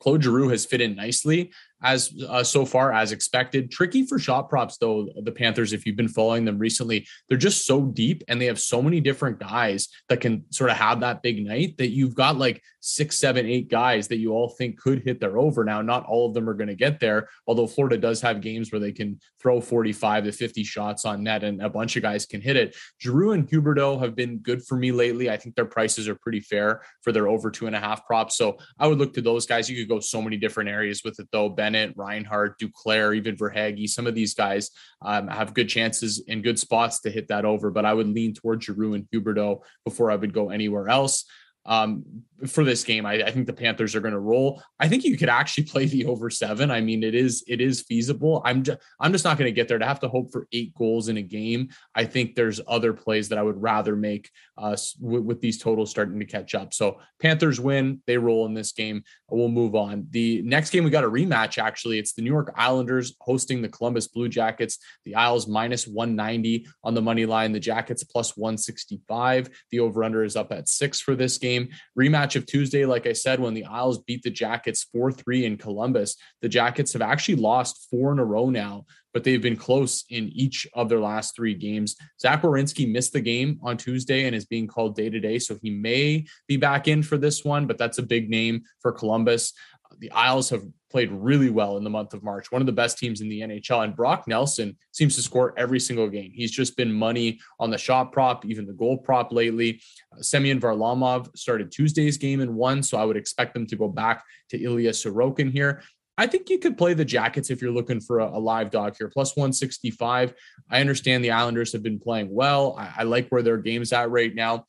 Claude 0.00 0.22
Giroux 0.22 0.48
has 0.48 0.66
fit 0.66 0.80
in 0.80 0.94
nicely 0.94 1.52
as 1.82 2.12
uh, 2.28 2.42
so 2.42 2.64
far 2.64 2.92
as 2.92 3.12
expected. 3.12 3.70
Tricky 3.70 4.06
for 4.06 4.18
shot 4.18 4.48
props 4.48 4.78
though. 4.78 5.08
The 5.22 5.32
Panthers, 5.32 5.72
if 5.72 5.86
you've 5.86 5.96
been 5.96 6.08
following 6.08 6.44
them 6.44 6.58
recently, 6.58 7.06
they're 7.28 7.38
just 7.38 7.66
so 7.66 7.82
deep 7.82 8.22
and 8.28 8.40
they 8.40 8.46
have 8.46 8.60
so 8.60 8.80
many 8.80 9.00
different 9.00 9.38
guys 9.38 9.88
that 10.08 10.20
can 10.20 10.44
sort 10.50 10.70
of 10.70 10.76
have 10.76 11.00
that 11.00 11.22
big 11.22 11.44
night 11.44 11.76
that 11.78 11.90
you've 11.90 12.14
got 12.14 12.36
like 12.36 12.62
six, 12.80 13.18
seven, 13.18 13.46
eight 13.46 13.68
guys 13.68 14.06
that 14.08 14.18
you 14.18 14.32
all 14.32 14.48
think 14.48 14.78
could 14.78 15.02
hit 15.02 15.20
their 15.20 15.38
over. 15.38 15.64
Now, 15.64 15.82
not 15.82 16.06
all 16.06 16.28
of 16.28 16.34
them 16.34 16.48
are 16.48 16.54
going 16.54 16.68
to 16.68 16.74
get 16.74 17.00
there, 17.00 17.28
although 17.46 17.66
Florida 17.66 17.98
does 17.98 18.20
have 18.20 18.40
games 18.40 18.70
where 18.70 18.80
they 18.80 18.92
can 18.92 19.18
throw 19.40 19.60
45 19.60 20.24
to 20.24 20.32
50 20.32 20.64
shots 20.64 21.04
on 21.04 21.24
net 21.24 21.42
and 21.42 21.60
a 21.60 21.68
bunch 21.68 21.96
of 21.96 22.02
guys 22.02 22.26
can 22.26 22.40
hit 22.40 22.56
it. 22.56 22.76
Giroux 23.02 23.32
and 23.32 23.48
Huberdeau 23.48 24.00
have 24.00 24.14
been 24.14 24.38
good 24.38 24.64
for 24.64 24.76
me 24.76 24.92
lately. 24.92 25.28
I 25.28 25.36
think 25.36 25.56
their 25.56 25.64
prices 25.64 26.08
are 26.08 26.14
pretty 26.14 26.40
fair 26.40 26.82
for 27.02 27.12
their 27.12 27.28
over 27.28 27.50
two 27.50 27.66
and 27.66 27.74
a 27.74 27.80
half 27.80 28.06
props. 28.06 28.36
So 28.36 28.58
I 28.78 28.86
would 28.86 28.98
look 28.98 29.14
to 29.14 29.22
those 29.22 29.46
guys. 29.46 29.68
You 29.68 29.76
could 29.76 29.88
go 29.88 30.00
so 30.00 30.22
many 30.22 30.36
different 30.36 30.70
areas 30.70 31.02
with 31.04 31.18
it 31.18 31.28
though. 31.32 31.48
Bennett, 31.66 31.96
Reinhart, 31.96 32.60
Duclair, 32.60 33.16
even 33.16 33.36
Verhaeghe. 33.36 33.88
Some 33.88 34.06
of 34.06 34.14
these 34.14 34.34
guys 34.34 34.70
um, 35.02 35.26
have 35.26 35.52
good 35.52 35.68
chances 35.68 36.22
and 36.28 36.44
good 36.44 36.60
spots 36.60 37.00
to 37.00 37.10
hit 37.10 37.26
that 37.26 37.44
over, 37.44 37.72
but 37.72 37.84
I 37.84 37.92
would 37.92 38.06
lean 38.06 38.34
towards 38.34 38.66
Giroux 38.66 38.94
and 38.94 39.08
Huberdeau 39.12 39.62
before 39.84 40.12
I 40.12 40.16
would 40.16 40.32
go 40.32 40.50
anywhere 40.50 40.88
else 40.88 41.24
um, 41.66 42.04
for 42.46 42.64
this 42.64 42.84
game. 42.84 43.06
I, 43.06 43.14
I, 43.14 43.30
think 43.30 43.46
the 43.46 43.52
Panthers 43.52 43.94
are 43.94 44.00
going 44.00 44.12
to 44.12 44.20
roll. 44.20 44.62
I 44.78 44.88
think 44.88 45.04
you 45.04 45.16
could 45.16 45.28
actually 45.28 45.64
play 45.72 45.86
the 45.86 46.06
over 46.06 46.28
seven. 46.30 46.70
I 46.70 46.80
mean, 46.80 47.02
it 47.02 47.14
is 47.14 47.44
it 47.48 47.60
is 47.60 47.82
feasible. 47.82 48.42
I'm 48.44 48.62
just 48.62 48.78
I'm 49.00 49.12
just 49.12 49.24
not 49.24 49.38
going 49.38 49.48
to 49.48 49.54
get 49.54 49.68
there 49.68 49.78
to 49.78 49.86
have 49.86 50.00
to 50.00 50.08
hope 50.08 50.30
for 50.32 50.46
eight 50.52 50.74
goals 50.74 51.08
in 51.08 51.16
a 51.16 51.22
game. 51.22 51.70
I 51.94 52.04
think 52.04 52.34
there's 52.34 52.60
other 52.68 52.92
plays 52.92 53.28
that 53.30 53.38
I 53.38 53.42
would 53.42 53.60
rather 53.60 53.96
make 53.96 54.30
uh, 54.58 54.76
with, 55.00 55.22
with 55.22 55.40
these 55.40 55.58
totals 55.58 55.90
starting 55.90 56.18
to 56.18 56.26
catch 56.26 56.54
up. 56.54 56.74
So 56.74 57.00
Panthers 57.20 57.58
win, 57.58 58.02
they 58.06 58.18
roll 58.18 58.46
in 58.46 58.54
this 58.54 58.72
game. 58.72 59.02
We'll 59.30 59.48
move 59.48 59.74
on. 59.74 60.06
The 60.10 60.42
next 60.42 60.70
game 60.70 60.84
we 60.84 60.90
got 60.90 61.04
a 61.04 61.10
rematch. 61.10 61.58
Actually, 61.58 61.98
it's 61.98 62.12
the 62.12 62.22
New 62.22 62.32
York 62.32 62.52
Islanders 62.56 63.14
hosting 63.20 63.62
the 63.62 63.68
Columbus 63.68 64.08
Blue 64.08 64.28
Jackets. 64.28 64.78
The 65.04 65.14
Isles 65.14 65.48
minus 65.48 65.86
190 65.86 66.66
on 66.84 66.94
the 66.94 67.02
money 67.02 67.26
line. 67.26 67.52
The 67.52 67.60
Jackets 67.60 68.04
plus 68.04 68.36
165. 68.36 69.48
The 69.70 69.80
over 69.80 70.04
under 70.04 70.22
is 70.22 70.36
up 70.36 70.52
at 70.52 70.68
six 70.68 71.00
for 71.00 71.14
this 71.14 71.38
game 71.38 71.55
game. 71.56 71.68
Rematch 71.98 72.36
of 72.36 72.46
Tuesday, 72.46 72.84
like 72.84 73.06
I 73.06 73.12
said, 73.12 73.40
when 73.40 73.54
the 73.54 73.64
Isles 73.64 73.98
beat 74.02 74.22
the 74.22 74.30
Jackets 74.30 74.84
4 74.92 75.12
3 75.12 75.44
in 75.44 75.56
Columbus. 75.56 76.16
The 76.42 76.48
Jackets 76.48 76.92
have 76.92 77.02
actually 77.02 77.36
lost 77.36 77.88
four 77.90 78.12
in 78.12 78.18
a 78.18 78.24
row 78.24 78.50
now, 78.50 78.86
but 79.12 79.24
they've 79.24 79.42
been 79.42 79.56
close 79.56 80.04
in 80.10 80.28
each 80.28 80.66
of 80.74 80.88
their 80.88 81.00
last 81.00 81.34
three 81.34 81.54
games. 81.54 81.96
Zach 82.20 82.42
Werenski 82.42 82.90
missed 82.90 83.12
the 83.12 83.20
game 83.20 83.58
on 83.62 83.76
Tuesday 83.76 84.26
and 84.26 84.34
is 84.34 84.44
being 84.44 84.66
called 84.66 84.96
day 84.96 85.10
to 85.10 85.20
day. 85.20 85.38
So 85.38 85.58
he 85.62 85.70
may 85.70 86.26
be 86.46 86.56
back 86.56 86.88
in 86.88 87.02
for 87.02 87.18
this 87.18 87.44
one, 87.44 87.66
but 87.66 87.78
that's 87.78 87.98
a 87.98 88.02
big 88.02 88.30
name 88.30 88.62
for 88.80 88.92
Columbus. 88.92 89.52
The 89.98 90.10
Isles 90.10 90.50
have 90.50 90.64
played 90.96 91.12
really 91.12 91.50
well 91.50 91.76
in 91.76 91.84
the 91.84 91.90
month 91.90 92.14
of 92.14 92.22
March, 92.22 92.50
one 92.50 92.62
of 92.62 92.66
the 92.66 92.72
best 92.72 92.96
teams 92.96 93.20
in 93.20 93.28
the 93.28 93.42
NHL. 93.42 93.84
And 93.84 93.94
Brock 93.94 94.24
Nelson 94.26 94.74
seems 94.92 95.14
to 95.16 95.20
score 95.20 95.52
every 95.58 95.78
single 95.78 96.08
game. 96.08 96.30
He's 96.32 96.50
just 96.50 96.74
been 96.74 96.90
money 96.90 97.38
on 97.60 97.68
the 97.68 97.76
shot 97.76 98.12
prop, 98.12 98.46
even 98.46 98.64
the 98.64 98.72
goal 98.72 98.96
prop 98.96 99.30
lately. 99.30 99.82
Uh, 100.10 100.22
Semyon 100.22 100.58
Varlamov 100.58 101.36
started 101.36 101.70
Tuesday's 101.70 102.16
game 102.16 102.40
and 102.40 102.54
won, 102.54 102.82
so 102.82 102.96
I 102.96 103.04
would 103.04 103.18
expect 103.18 103.52
them 103.52 103.66
to 103.66 103.76
go 103.76 103.88
back 103.88 104.24
to 104.48 104.58
Ilya 104.58 104.92
Sorokin 104.92 105.52
here. 105.52 105.82
I 106.16 106.26
think 106.26 106.48
you 106.48 106.58
could 106.58 106.78
play 106.78 106.94
the 106.94 107.04
Jackets 107.04 107.50
if 107.50 107.60
you're 107.60 107.70
looking 107.70 108.00
for 108.00 108.20
a, 108.20 108.28
a, 108.28 108.40
live 108.40 108.70
dog 108.70 108.96
here, 108.96 109.10
plus 109.10 109.36
165. 109.36 110.32
I 110.70 110.80
understand 110.80 111.22
the 111.22 111.32
Islanders 111.32 111.74
have 111.74 111.82
been 111.82 112.00
playing 112.00 112.34
well. 112.34 112.74
I, 112.78 112.94
I 113.00 113.02
like 113.02 113.28
where 113.28 113.42
their 113.42 113.58
game's 113.58 113.92
at 113.92 114.10
right 114.10 114.34
now. 114.34 114.64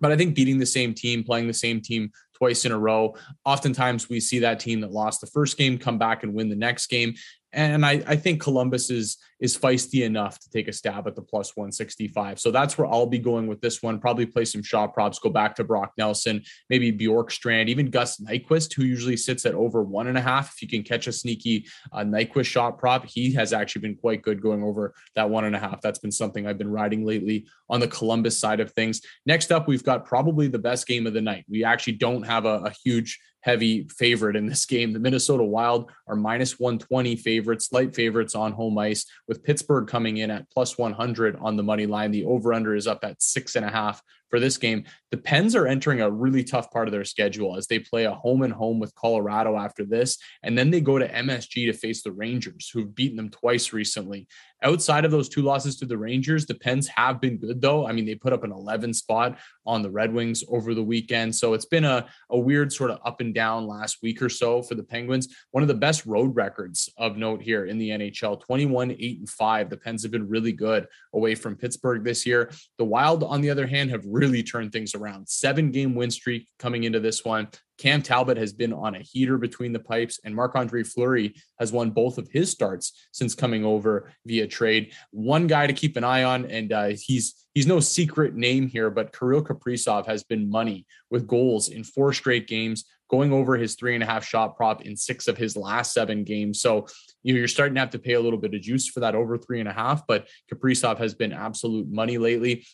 But 0.00 0.12
I 0.12 0.16
think 0.16 0.36
beating 0.36 0.58
the 0.58 0.66
same 0.66 0.94
team, 0.94 1.24
playing 1.24 1.48
the 1.48 1.52
same 1.52 1.80
team 1.80 2.12
twice 2.38 2.64
in 2.64 2.72
a 2.72 2.78
row. 2.78 3.14
Oftentimes 3.44 4.08
we 4.08 4.20
see 4.20 4.38
that 4.40 4.60
team 4.60 4.80
that 4.80 4.92
lost 4.92 5.20
the 5.20 5.26
first 5.26 5.58
game 5.58 5.76
come 5.76 5.98
back 5.98 6.22
and 6.22 6.32
win 6.32 6.48
the 6.48 6.56
next 6.56 6.86
game. 6.86 7.14
And 7.58 7.84
I, 7.84 8.00
I 8.06 8.14
think 8.14 8.40
Columbus 8.40 8.88
is 8.88 9.16
is 9.40 9.58
feisty 9.58 10.04
enough 10.04 10.38
to 10.38 10.50
take 10.50 10.68
a 10.68 10.72
stab 10.72 11.06
at 11.08 11.16
the 11.16 11.22
plus 11.22 11.56
165. 11.56 12.38
So 12.38 12.50
that's 12.50 12.78
where 12.78 12.86
I'll 12.86 13.06
be 13.06 13.18
going 13.18 13.46
with 13.46 13.60
this 13.60 13.82
one. 13.82 13.98
Probably 13.98 14.26
play 14.26 14.44
some 14.44 14.62
shot 14.62 14.94
props, 14.94 15.18
go 15.18 15.30
back 15.30 15.56
to 15.56 15.64
Brock 15.64 15.92
Nelson, 15.98 16.42
maybe 16.70 16.92
Bjorkstrand, 16.92 17.68
even 17.68 17.90
Gus 17.90 18.18
Nyquist, 18.18 18.74
who 18.74 18.84
usually 18.84 19.16
sits 19.16 19.44
at 19.44 19.54
over 19.54 19.82
one 19.82 20.06
and 20.06 20.18
a 20.18 20.20
half. 20.20 20.54
If 20.54 20.62
you 20.62 20.68
can 20.68 20.82
catch 20.82 21.08
a 21.08 21.12
sneaky 21.12 21.66
uh, 21.92 22.00
Nyquist 22.00 22.46
shot 22.46 22.78
prop, 22.78 23.06
he 23.06 23.32
has 23.34 23.52
actually 23.52 23.82
been 23.82 23.96
quite 23.96 24.22
good 24.22 24.40
going 24.40 24.62
over 24.62 24.94
that 25.16 25.28
one 25.28 25.44
and 25.44 25.56
a 25.56 25.60
half. 25.60 25.80
That's 25.80 25.98
been 25.98 26.12
something 26.12 26.46
I've 26.46 26.58
been 26.58 26.70
riding 26.70 27.04
lately 27.04 27.46
on 27.68 27.80
the 27.80 27.88
Columbus 27.88 28.38
side 28.38 28.60
of 28.60 28.72
things. 28.72 29.00
Next 29.26 29.50
up, 29.50 29.66
we've 29.66 29.84
got 29.84 30.04
probably 30.04 30.46
the 30.46 30.58
best 30.60 30.86
game 30.86 31.08
of 31.08 31.12
the 31.12 31.22
night. 31.22 31.44
We 31.48 31.64
actually 31.64 31.94
don't 31.94 32.22
have 32.24 32.44
a, 32.44 32.58
a 32.64 32.72
huge 32.84 33.18
heavy 33.40 33.88
favorite 33.88 34.36
in 34.36 34.46
this 34.46 34.66
game. 34.66 34.92
The 34.92 34.98
Minnesota 34.98 35.44
Wild 35.44 35.90
are 36.06 36.16
minus 36.16 36.58
120 36.58 37.16
favorites, 37.16 37.72
light 37.72 37.94
favorites 37.94 38.34
on 38.34 38.52
home 38.52 38.78
ice, 38.78 39.06
with 39.26 39.42
Pittsburgh 39.42 39.86
coming 39.86 40.18
in 40.18 40.30
at 40.30 40.50
plus 40.50 40.76
100 40.76 41.36
on 41.36 41.56
the 41.56 41.62
money 41.62 41.86
line. 41.86 42.10
The 42.10 42.24
over 42.24 42.52
under 42.52 42.74
is 42.74 42.86
up 42.86 43.04
at 43.04 43.22
six 43.22 43.56
and 43.56 43.64
a 43.64 43.70
half 43.70 44.02
for 44.28 44.40
this 44.40 44.56
game. 44.56 44.84
The 45.10 45.16
Pens 45.16 45.56
are 45.56 45.66
entering 45.66 46.00
a 46.00 46.10
really 46.10 46.44
tough 46.44 46.70
part 46.70 46.86
of 46.88 46.92
their 46.92 47.04
schedule 47.04 47.56
as 47.56 47.66
they 47.66 47.78
play 47.78 48.04
a 48.04 48.12
home 48.12 48.42
and 48.42 48.52
home 48.52 48.78
with 48.78 48.94
Colorado 48.94 49.56
after 49.56 49.84
this. 49.84 50.18
And 50.42 50.56
then 50.56 50.70
they 50.70 50.80
go 50.80 50.98
to 50.98 51.08
MSG 51.08 51.66
to 51.66 51.72
face 51.72 52.02
the 52.02 52.12
Rangers, 52.12 52.70
who've 52.72 52.94
beaten 52.94 53.16
them 53.16 53.30
twice 53.30 53.72
recently. 53.72 54.26
Outside 54.62 55.04
of 55.04 55.12
those 55.12 55.28
two 55.28 55.42
losses 55.42 55.76
to 55.76 55.86
the 55.86 55.96
Rangers, 55.96 56.44
the 56.44 56.54
Pens 56.54 56.88
have 56.88 57.20
been 57.20 57.38
good, 57.38 57.62
though. 57.62 57.86
I 57.86 57.92
mean, 57.92 58.04
they 58.04 58.16
put 58.16 58.32
up 58.32 58.42
an 58.42 58.50
11 58.50 58.92
spot 58.92 59.38
on 59.64 59.82
the 59.82 59.90
Red 59.90 60.12
Wings 60.12 60.42
over 60.48 60.74
the 60.74 60.82
weekend. 60.82 61.34
So 61.34 61.54
it's 61.54 61.64
been 61.64 61.84
a, 61.84 62.06
a 62.30 62.38
weird 62.38 62.72
sort 62.72 62.90
of 62.90 62.98
up 63.04 63.20
and 63.20 63.32
down 63.32 63.68
last 63.68 63.98
week 64.02 64.20
or 64.20 64.28
so 64.28 64.60
for 64.62 64.74
the 64.74 64.82
Penguins. 64.82 65.28
One 65.52 65.62
of 65.62 65.68
the 65.68 65.74
best 65.74 66.06
road 66.06 66.34
records 66.34 66.90
of 66.98 67.16
note 67.16 67.40
here 67.40 67.66
in 67.66 67.78
the 67.78 67.90
NHL 67.90 68.40
21, 68.40 68.90
8, 68.90 69.18
and 69.20 69.28
5. 69.28 69.70
The 69.70 69.76
Pens 69.76 70.02
have 70.02 70.10
been 70.10 70.28
really 70.28 70.52
good 70.52 70.88
away 71.14 71.36
from 71.36 71.54
Pittsburgh 71.54 72.02
this 72.02 72.26
year. 72.26 72.50
The 72.78 72.84
Wild, 72.84 73.22
on 73.22 73.40
the 73.40 73.50
other 73.50 73.66
hand, 73.66 73.90
have 73.90 74.04
really 74.04 74.17
turned 74.42 74.72
things 74.72 74.94
around. 74.94 75.28
Seven 75.28 75.70
game 75.70 75.94
win 75.94 76.10
streak 76.10 76.48
coming 76.58 76.84
into 76.84 77.00
this 77.00 77.24
one. 77.24 77.48
Cam 77.78 78.02
Talbot 78.02 78.36
has 78.36 78.52
been 78.52 78.72
on 78.72 78.96
a 78.96 79.00
heater 79.00 79.38
between 79.38 79.72
the 79.72 79.78
pipes, 79.78 80.18
and 80.24 80.34
Marc 80.34 80.56
Andre 80.56 80.82
Fleury 80.82 81.34
has 81.60 81.72
won 81.72 81.90
both 81.90 82.18
of 82.18 82.28
his 82.28 82.50
starts 82.50 82.92
since 83.12 83.34
coming 83.36 83.64
over 83.64 84.12
via 84.26 84.48
trade. 84.48 84.92
One 85.12 85.46
guy 85.46 85.68
to 85.68 85.72
keep 85.72 85.96
an 85.96 86.04
eye 86.04 86.24
on, 86.24 86.46
and 86.46 86.72
uh, 86.72 86.90
he's 87.00 87.46
he's 87.54 87.66
no 87.66 87.78
secret 87.80 88.34
name 88.34 88.66
here, 88.66 88.90
but 88.90 89.16
Kirill 89.16 89.44
Kaprizov 89.44 90.06
has 90.06 90.24
been 90.24 90.50
money 90.50 90.86
with 91.10 91.28
goals 91.28 91.68
in 91.68 91.84
four 91.84 92.12
straight 92.12 92.48
games, 92.48 92.84
going 93.08 93.32
over 93.32 93.56
his 93.56 93.76
three 93.76 93.94
and 93.94 94.02
a 94.02 94.06
half 94.06 94.24
shot 94.24 94.56
prop 94.56 94.82
in 94.82 94.96
six 94.96 95.28
of 95.28 95.38
his 95.38 95.56
last 95.56 95.92
seven 95.92 96.24
games. 96.24 96.60
So 96.60 96.86
you 97.22 97.32
know, 97.32 97.38
you're 97.38 97.48
starting 97.48 97.74
to 97.74 97.80
have 97.80 97.90
to 97.90 97.98
pay 97.98 98.14
a 98.14 98.20
little 98.20 98.38
bit 98.38 98.54
of 98.54 98.60
juice 98.60 98.88
for 98.88 99.00
that 99.00 99.14
over 99.14 99.38
three 99.38 99.60
and 99.60 99.68
a 99.68 99.72
half, 99.72 100.06
but 100.06 100.28
Kaprizov 100.52 100.98
has 100.98 101.14
been 101.14 101.32
absolute 101.32 101.88
money 101.88 102.18
lately. 102.18 102.66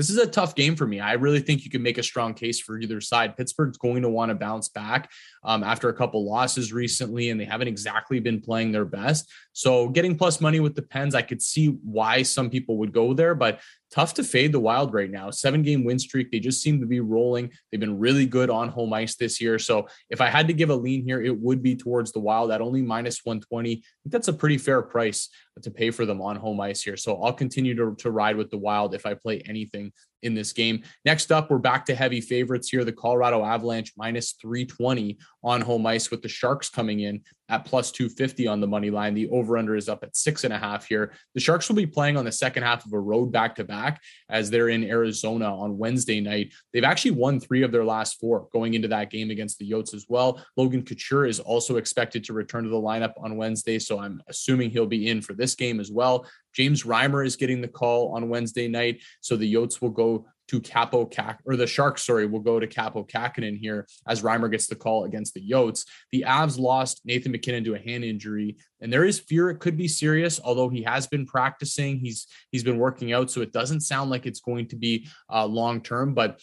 This 0.00 0.08
is 0.08 0.16
a 0.16 0.26
tough 0.26 0.54
game 0.54 0.76
for 0.76 0.86
me. 0.86 0.98
I 0.98 1.12
really 1.12 1.40
think 1.40 1.62
you 1.62 1.70
can 1.70 1.82
make 1.82 1.98
a 1.98 2.02
strong 2.02 2.32
case 2.32 2.58
for 2.58 2.78
either 2.78 3.02
side. 3.02 3.36
Pittsburgh's 3.36 3.76
going 3.76 4.00
to 4.00 4.08
want 4.08 4.30
to 4.30 4.34
bounce 4.34 4.70
back 4.70 5.10
um, 5.44 5.62
after 5.62 5.90
a 5.90 5.92
couple 5.92 6.24
losses 6.24 6.72
recently, 6.72 7.28
and 7.28 7.38
they 7.38 7.44
haven't 7.44 7.68
exactly 7.68 8.18
been 8.18 8.40
playing 8.40 8.72
their 8.72 8.86
best. 8.86 9.30
So 9.52 9.90
getting 9.90 10.16
plus 10.16 10.40
money 10.40 10.58
with 10.58 10.74
the 10.74 10.80
Pens, 10.80 11.14
I 11.14 11.20
could 11.20 11.42
see 11.42 11.66
why 11.84 12.22
some 12.22 12.48
people 12.48 12.78
would 12.78 12.94
go 12.94 13.12
there, 13.12 13.34
but 13.34 13.60
tough 13.90 14.14
to 14.14 14.24
fade 14.24 14.52
the 14.52 14.60
Wild 14.60 14.92
right 14.92 15.10
now. 15.10 15.30
Seven 15.30 15.62
game 15.62 15.84
win 15.84 15.98
streak. 15.98 16.30
They 16.30 16.38
just 16.38 16.62
seem 16.62 16.80
to 16.80 16.86
be 16.86 17.00
rolling. 17.00 17.50
They've 17.70 17.80
been 17.80 17.98
really 17.98 18.26
good 18.26 18.50
on 18.50 18.68
home 18.68 18.92
ice 18.92 19.16
this 19.16 19.40
year. 19.40 19.58
So 19.58 19.88
if 20.08 20.20
I 20.20 20.26
had 20.26 20.46
to 20.48 20.52
give 20.52 20.70
a 20.70 20.74
lean 20.74 21.04
here, 21.04 21.20
it 21.20 21.36
would 21.38 21.62
be 21.62 21.76
towards 21.76 22.12
the 22.12 22.20
Wild 22.20 22.50
at 22.50 22.60
only 22.60 22.82
minus 22.82 23.24
120. 23.24 23.70
I 23.70 23.74
think 23.74 23.84
that's 24.06 24.28
a 24.28 24.32
pretty 24.32 24.58
fair 24.58 24.82
price 24.82 25.28
to 25.62 25.70
pay 25.70 25.90
for 25.90 26.06
them 26.06 26.22
on 26.22 26.36
home 26.36 26.60
ice 26.60 26.82
here. 26.82 26.96
So 26.96 27.22
I'll 27.22 27.32
continue 27.32 27.74
to, 27.74 27.94
to 27.96 28.10
ride 28.10 28.36
with 28.36 28.50
the 28.50 28.58
Wild 28.58 28.94
if 28.94 29.06
I 29.06 29.14
play 29.14 29.42
anything 29.46 29.92
in 30.22 30.34
this 30.34 30.52
game. 30.52 30.82
Next 31.04 31.32
up, 31.32 31.50
we're 31.50 31.58
back 31.58 31.86
to 31.86 31.94
heavy 31.94 32.20
favorites 32.20 32.68
here. 32.68 32.84
The 32.84 32.92
Colorado 32.92 33.44
Avalanche 33.44 33.92
minus 33.96 34.32
320 34.32 35.18
on 35.42 35.60
home 35.60 35.86
ice 35.86 36.10
with 36.10 36.22
the 36.22 36.28
Sharks 36.28 36.68
coming 36.68 37.00
in 37.00 37.22
at 37.50 37.64
plus 37.64 37.90
250 37.90 38.46
on 38.46 38.60
the 38.60 38.66
money 38.66 38.90
line. 38.90 39.12
The 39.12 39.28
over 39.30 39.58
under 39.58 39.74
is 39.74 39.88
up 39.88 40.04
at 40.04 40.16
six 40.16 40.44
and 40.44 40.54
a 40.54 40.58
half 40.58 40.86
here. 40.86 41.12
The 41.34 41.40
Sharks 41.40 41.68
will 41.68 41.76
be 41.76 41.86
playing 41.86 42.16
on 42.16 42.24
the 42.24 42.32
second 42.32 42.62
half 42.62 42.86
of 42.86 42.92
a 42.92 43.00
road 43.00 43.32
back 43.32 43.56
to 43.56 43.64
back 43.64 44.00
as 44.28 44.50
they're 44.50 44.68
in 44.68 44.84
Arizona 44.84 45.52
on 45.52 45.76
Wednesday 45.76 46.20
night. 46.20 46.52
They've 46.72 46.84
actually 46.84 47.12
won 47.12 47.40
three 47.40 47.62
of 47.62 47.72
their 47.72 47.84
last 47.84 48.20
four 48.20 48.48
going 48.52 48.74
into 48.74 48.88
that 48.88 49.10
game 49.10 49.30
against 49.30 49.58
the 49.58 49.68
Yotes 49.68 49.94
as 49.94 50.06
well. 50.08 50.40
Logan 50.56 50.84
Couture 50.84 51.26
is 51.26 51.40
also 51.40 51.76
expected 51.76 52.22
to 52.24 52.32
return 52.32 52.62
to 52.64 52.70
the 52.70 52.76
lineup 52.76 53.14
on 53.18 53.36
Wednesday. 53.36 53.78
So 53.78 53.98
I'm 53.98 54.22
assuming 54.28 54.70
he'll 54.70 54.86
be 54.86 55.08
in 55.08 55.20
for 55.20 55.34
this 55.34 55.56
game 55.56 55.80
as 55.80 55.90
well. 55.90 56.26
James 56.54 56.84
Reimer 56.84 57.24
is 57.24 57.36
getting 57.36 57.60
the 57.60 57.68
call 57.68 58.14
on 58.14 58.28
Wednesday 58.28 58.68
night. 58.68 59.02
So 59.20 59.36
the 59.36 59.52
Yotes 59.52 59.80
will 59.80 59.90
go 59.90 60.26
to 60.50 60.60
Kaapo 60.60 61.08
Kak 61.08 61.38
or 61.44 61.54
the 61.54 61.66
Sharks, 61.66 62.04
sorry, 62.04 62.26
will 62.26 62.40
go 62.40 62.58
to 62.58 62.66
Kaapo 62.66 63.08
Kahkonen 63.08 63.56
here 63.56 63.86
as 64.08 64.22
Reimer 64.22 64.50
gets 64.50 64.66
the 64.66 64.74
call 64.74 65.04
against 65.04 65.32
the 65.34 65.48
Yotes. 65.48 65.86
The 66.10 66.24
Avs 66.26 66.58
lost 66.58 67.02
Nathan 67.04 67.30
MacKinnon 67.30 67.62
to 67.64 67.76
a 67.76 67.78
hand 67.78 68.04
injury, 68.04 68.56
and 68.80 68.92
there 68.92 69.04
is 69.04 69.20
fear 69.20 69.50
it 69.50 69.60
could 69.60 69.76
be 69.76 69.86
serious. 69.86 70.40
Although 70.42 70.68
he 70.68 70.82
has 70.82 71.06
been 71.06 71.24
practicing, 71.24 72.00
he's 72.00 72.26
he's 72.50 72.64
been 72.64 72.78
working 72.78 73.12
out, 73.12 73.30
so 73.30 73.42
it 73.42 73.52
doesn't 73.52 73.82
sound 73.82 74.10
like 74.10 74.26
it's 74.26 74.40
going 74.40 74.66
to 74.68 74.76
be 74.76 75.06
uh, 75.32 75.46
long 75.46 75.82
term. 75.82 76.14
But 76.14 76.40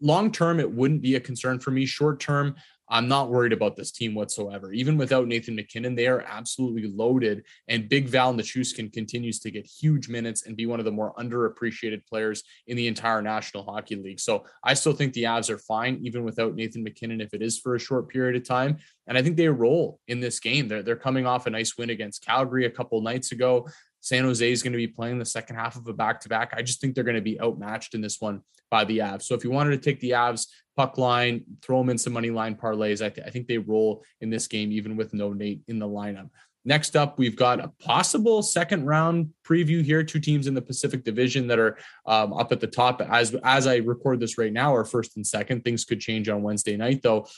long 0.00 0.32
term, 0.32 0.58
it 0.58 0.72
wouldn't 0.72 1.02
be 1.02 1.14
a 1.14 1.20
concern 1.20 1.60
for 1.60 1.70
me. 1.70 1.86
Short 1.86 2.18
term, 2.18 2.56
I'm 2.88 3.08
not 3.08 3.30
worried 3.30 3.52
about 3.52 3.76
this 3.76 3.90
team 3.90 4.14
whatsoever. 4.14 4.72
Even 4.72 4.96
without 4.96 5.26
Nathan 5.26 5.54
MacKinnon, 5.54 5.94
they 5.94 6.06
are 6.06 6.20
absolutely 6.20 6.88
loaded. 6.88 7.44
And 7.68 7.88
Big 7.88 8.08
Val 8.08 8.34
Nichushkin 8.34 8.92
continues 8.92 9.38
to 9.40 9.50
get 9.50 9.66
huge 9.66 10.08
minutes 10.08 10.46
and 10.46 10.56
be 10.56 10.66
one 10.66 10.78
of 10.78 10.84
the 10.84 10.92
more 10.92 11.14
underappreciated 11.14 12.06
players 12.06 12.42
in 12.66 12.76
the 12.76 12.86
entire 12.86 13.22
National 13.22 13.64
Hockey 13.64 13.96
League. 13.96 14.20
So 14.20 14.44
I 14.62 14.74
still 14.74 14.92
think 14.92 15.12
the 15.12 15.24
Avs 15.24 15.50
are 15.50 15.58
fine, 15.58 15.98
even 16.02 16.24
without 16.24 16.54
Nathan 16.54 16.82
MacKinnon, 16.82 17.20
if 17.20 17.32
it 17.32 17.42
is 17.42 17.58
for 17.58 17.74
a 17.74 17.80
short 17.80 18.08
period 18.08 18.36
of 18.36 18.46
time. 18.46 18.78
And 19.06 19.16
I 19.16 19.22
think 19.22 19.36
they 19.36 19.48
roll 19.48 20.00
in 20.08 20.20
this 20.20 20.40
game. 20.40 20.68
They're, 20.68 20.82
they're 20.82 20.96
coming 20.96 21.26
off 21.26 21.46
a 21.46 21.50
nice 21.50 21.76
win 21.76 21.90
against 21.90 22.24
Calgary 22.24 22.66
a 22.66 22.70
couple 22.70 23.00
nights 23.00 23.32
ago. 23.32 23.66
San 24.00 24.24
Jose 24.24 24.52
is 24.52 24.62
going 24.62 24.74
to 24.74 24.76
be 24.76 24.86
playing 24.86 25.18
the 25.18 25.24
second 25.24 25.56
half 25.56 25.76
of 25.76 25.86
a 25.88 25.92
back 25.94 26.20
to 26.20 26.28
back. 26.28 26.52
I 26.54 26.60
just 26.60 26.78
think 26.78 26.94
they're 26.94 27.04
going 27.04 27.14
to 27.16 27.22
be 27.22 27.40
outmatched 27.40 27.94
in 27.94 28.02
this 28.02 28.20
one 28.20 28.42
by 28.74 28.84
the 28.84 28.98
Avs. 28.98 29.22
So 29.22 29.36
if 29.36 29.44
you 29.44 29.52
wanted 29.52 29.70
to 29.70 29.78
take 29.78 30.00
the 30.00 30.10
Avs 30.10 30.48
puck 30.76 30.98
line, 30.98 31.44
throw 31.62 31.78
them 31.78 31.90
in 31.90 31.96
some 31.96 32.12
money 32.12 32.30
line 32.30 32.56
parlays, 32.56 33.06
I, 33.06 33.08
th- 33.08 33.24
I 33.24 33.30
think 33.30 33.46
they 33.46 33.58
roll 33.58 34.02
in 34.20 34.30
this 34.30 34.48
game, 34.48 34.72
even 34.72 34.96
with 34.96 35.14
no 35.14 35.32
Nate 35.32 35.62
in 35.68 35.78
the 35.78 35.86
lineup. 35.86 36.28
Next 36.64 36.96
up, 36.96 37.16
we've 37.16 37.36
got 37.36 37.60
a 37.60 37.68
possible 37.78 38.42
second 38.42 38.84
round 38.84 39.30
preview 39.46 39.84
here. 39.84 40.02
Two 40.02 40.18
teams 40.18 40.48
in 40.48 40.54
the 40.54 40.60
Pacific 40.60 41.04
Division 41.04 41.46
that 41.46 41.60
are 41.60 41.78
um, 42.06 42.32
up 42.32 42.50
at 42.50 42.58
the 42.58 42.66
top. 42.66 43.00
As 43.00 43.36
as 43.44 43.68
I 43.68 43.76
record 43.76 44.18
this 44.18 44.38
right 44.38 44.52
now, 44.52 44.74
are 44.74 44.84
first 44.84 45.14
and 45.14 45.24
second. 45.24 45.62
Things 45.62 45.84
could 45.84 46.00
change 46.00 46.28
on 46.28 46.42
Wednesday 46.42 46.76
night, 46.76 47.00
though. 47.00 47.28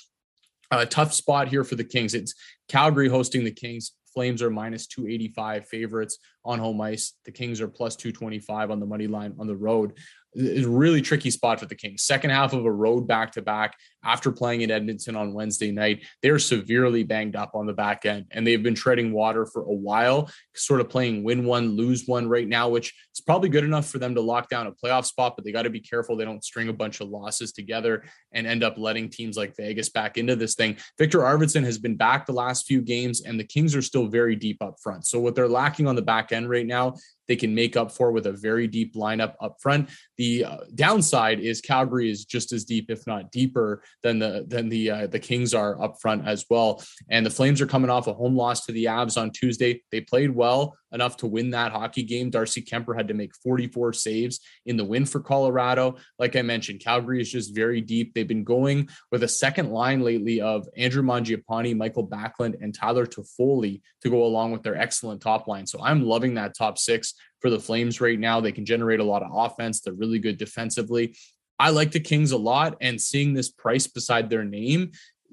A 0.70 0.86
tough 0.86 1.12
spot 1.12 1.48
here 1.48 1.64
for 1.64 1.74
the 1.74 1.84
Kings. 1.84 2.14
It's 2.14 2.32
Calgary 2.68 3.10
hosting 3.10 3.44
the 3.44 3.50
Kings. 3.50 3.92
Flames 4.16 4.40
are 4.40 4.48
minus 4.48 4.86
285 4.86 5.68
favorites 5.68 6.16
on 6.42 6.58
home 6.58 6.80
ice. 6.80 7.12
The 7.26 7.30
Kings 7.30 7.60
are 7.60 7.68
plus 7.68 7.96
225 7.96 8.70
on 8.70 8.80
the 8.80 8.86
money 8.86 9.06
line 9.06 9.34
on 9.38 9.46
the 9.46 9.54
road 9.54 9.92
is 10.36 10.66
really 10.66 11.00
tricky 11.00 11.30
spot 11.30 11.58
for 11.58 11.66
the 11.66 11.74
Kings. 11.74 12.02
Second 12.02 12.30
half 12.30 12.52
of 12.52 12.64
a 12.64 12.72
road 12.72 13.06
back 13.06 13.32
to 13.32 13.42
back 13.42 13.74
after 14.04 14.30
playing 14.30 14.60
in 14.60 14.70
Edmonton 14.70 15.16
on 15.16 15.32
Wednesday 15.32 15.72
night, 15.72 16.04
they're 16.22 16.38
severely 16.38 17.02
banged 17.02 17.34
up 17.34 17.52
on 17.54 17.66
the 17.66 17.72
back 17.72 18.04
end 18.04 18.26
and 18.30 18.46
they've 18.46 18.62
been 18.62 18.74
treading 18.74 19.12
water 19.12 19.46
for 19.46 19.62
a 19.62 19.72
while, 19.72 20.30
sort 20.54 20.80
of 20.80 20.88
playing 20.88 21.24
win 21.24 21.44
one, 21.44 21.70
lose 21.70 22.06
one 22.06 22.28
right 22.28 22.46
now, 22.46 22.68
which 22.68 22.94
is 23.14 23.20
probably 23.20 23.48
good 23.48 23.64
enough 23.64 23.88
for 23.88 23.98
them 23.98 24.14
to 24.14 24.20
lock 24.20 24.48
down 24.48 24.66
a 24.66 24.72
playoff 24.72 25.06
spot, 25.06 25.34
but 25.36 25.44
they 25.44 25.52
got 25.52 25.62
to 25.62 25.70
be 25.70 25.80
careful 25.80 26.16
they 26.16 26.24
don't 26.24 26.44
string 26.44 26.68
a 26.68 26.72
bunch 26.72 27.00
of 27.00 27.08
losses 27.08 27.52
together 27.52 28.04
and 28.32 28.46
end 28.46 28.62
up 28.62 28.76
letting 28.76 29.08
teams 29.08 29.36
like 29.36 29.56
Vegas 29.56 29.88
back 29.88 30.18
into 30.18 30.36
this 30.36 30.54
thing. 30.54 30.76
Viktor 30.98 31.20
Arvidsson 31.20 31.64
has 31.64 31.78
been 31.78 31.96
back 31.96 32.26
the 32.26 32.32
last 32.32 32.66
few 32.66 32.82
games 32.82 33.22
and 33.22 33.40
the 33.40 33.44
Kings 33.44 33.74
are 33.74 33.82
still 33.82 34.06
very 34.06 34.36
deep 34.36 34.58
up 34.60 34.76
front. 34.82 35.06
So 35.06 35.18
what 35.18 35.34
they're 35.34 35.48
lacking 35.48 35.86
on 35.86 35.96
the 35.96 36.02
back 36.02 36.30
end 36.30 36.48
right 36.50 36.66
now 36.66 36.94
they 37.28 37.36
can 37.36 37.54
make 37.54 37.76
up 37.76 37.90
for 37.92 38.12
with 38.12 38.26
a 38.26 38.32
very 38.32 38.66
deep 38.66 38.94
lineup 38.94 39.34
up 39.40 39.56
front. 39.60 39.88
The 40.16 40.44
uh, 40.44 40.56
downside 40.74 41.40
is 41.40 41.60
Calgary 41.60 42.10
is 42.10 42.24
just 42.24 42.52
as 42.52 42.64
deep, 42.64 42.90
if 42.90 43.06
not 43.06 43.30
deeper, 43.32 43.82
than 44.02 44.18
the 44.18 44.44
than 44.48 44.68
the 44.68 44.90
uh, 44.90 45.06
the 45.06 45.18
Kings 45.18 45.54
are 45.54 45.80
up 45.82 46.00
front 46.00 46.26
as 46.26 46.44
well. 46.48 46.82
And 47.10 47.24
the 47.24 47.30
Flames 47.30 47.60
are 47.60 47.66
coming 47.66 47.90
off 47.90 48.06
a 48.06 48.12
home 48.12 48.36
loss 48.36 48.66
to 48.66 48.72
the 48.72 48.86
Avs 48.86 49.20
on 49.20 49.30
Tuesday. 49.30 49.82
They 49.90 50.00
played 50.00 50.30
well 50.30 50.76
enough 50.92 51.16
to 51.18 51.26
win 51.26 51.50
that 51.50 51.72
hockey 51.72 52.02
game. 52.02 52.30
Darcy 52.30 52.62
Kuemper 52.62 52.96
had 52.96 53.08
to 53.08 53.14
make 53.14 53.34
44 53.36 53.92
saves 53.92 54.40
in 54.66 54.76
the 54.76 54.84
win 54.84 55.04
for 55.04 55.20
Colorado. 55.20 55.96
Like 56.18 56.36
I 56.36 56.42
mentioned, 56.42 56.80
Calgary 56.80 57.20
is 57.20 57.30
just 57.30 57.54
very 57.54 57.80
deep. 57.80 58.14
They've 58.14 58.26
been 58.26 58.44
going 58.44 58.88
with 59.10 59.22
a 59.22 59.28
second 59.28 59.70
line 59.70 60.02
lately 60.02 60.40
of 60.40 60.68
Andrew 60.76 61.02
Mangiapane, 61.02 61.76
Mikael 61.76 62.06
Backlund, 62.06 62.62
and 62.62 62.74
Tyler 62.74 63.06
Toffoli 63.06 63.80
to 64.02 64.10
go 64.10 64.24
along 64.24 64.52
with 64.52 64.62
their 64.62 64.76
excellent 64.76 65.20
top 65.20 65.46
line. 65.48 65.66
So 65.66 65.80
I'm 65.82 66.04
loving 66.04 66.34
that 66.34 66.56
top 66.56 66.78
six 66.78 67.14
for 67.40 67.50
the 67.50 67.60
Flames 67.60 68.00
right 68.00 68.18
now. 68.18 68.40
They 68.40 68.52
can 68.52 68.64
generate 68.64 69.00
a 69.00 69.04
lot 69.04 69.22
of 69.22 69.30
offense. 69.32 69.80
They're 69.80 69.92
really 69.92 70.18
good 70.18 70.38
defensively. 70.38 71.16
I 71.58 71.70
like 71.70 71.90
the 71.90 72.00
Kings 72.00 72.32
a 72.32 72.36
lot, 72.36 72.76
and 72.80 73.00
seeing 73.00 73.32
this 73.32 73.50
price 73.50 73.86
beside 73.86 74.28
their 74.28 74.44
name 74.44 74.92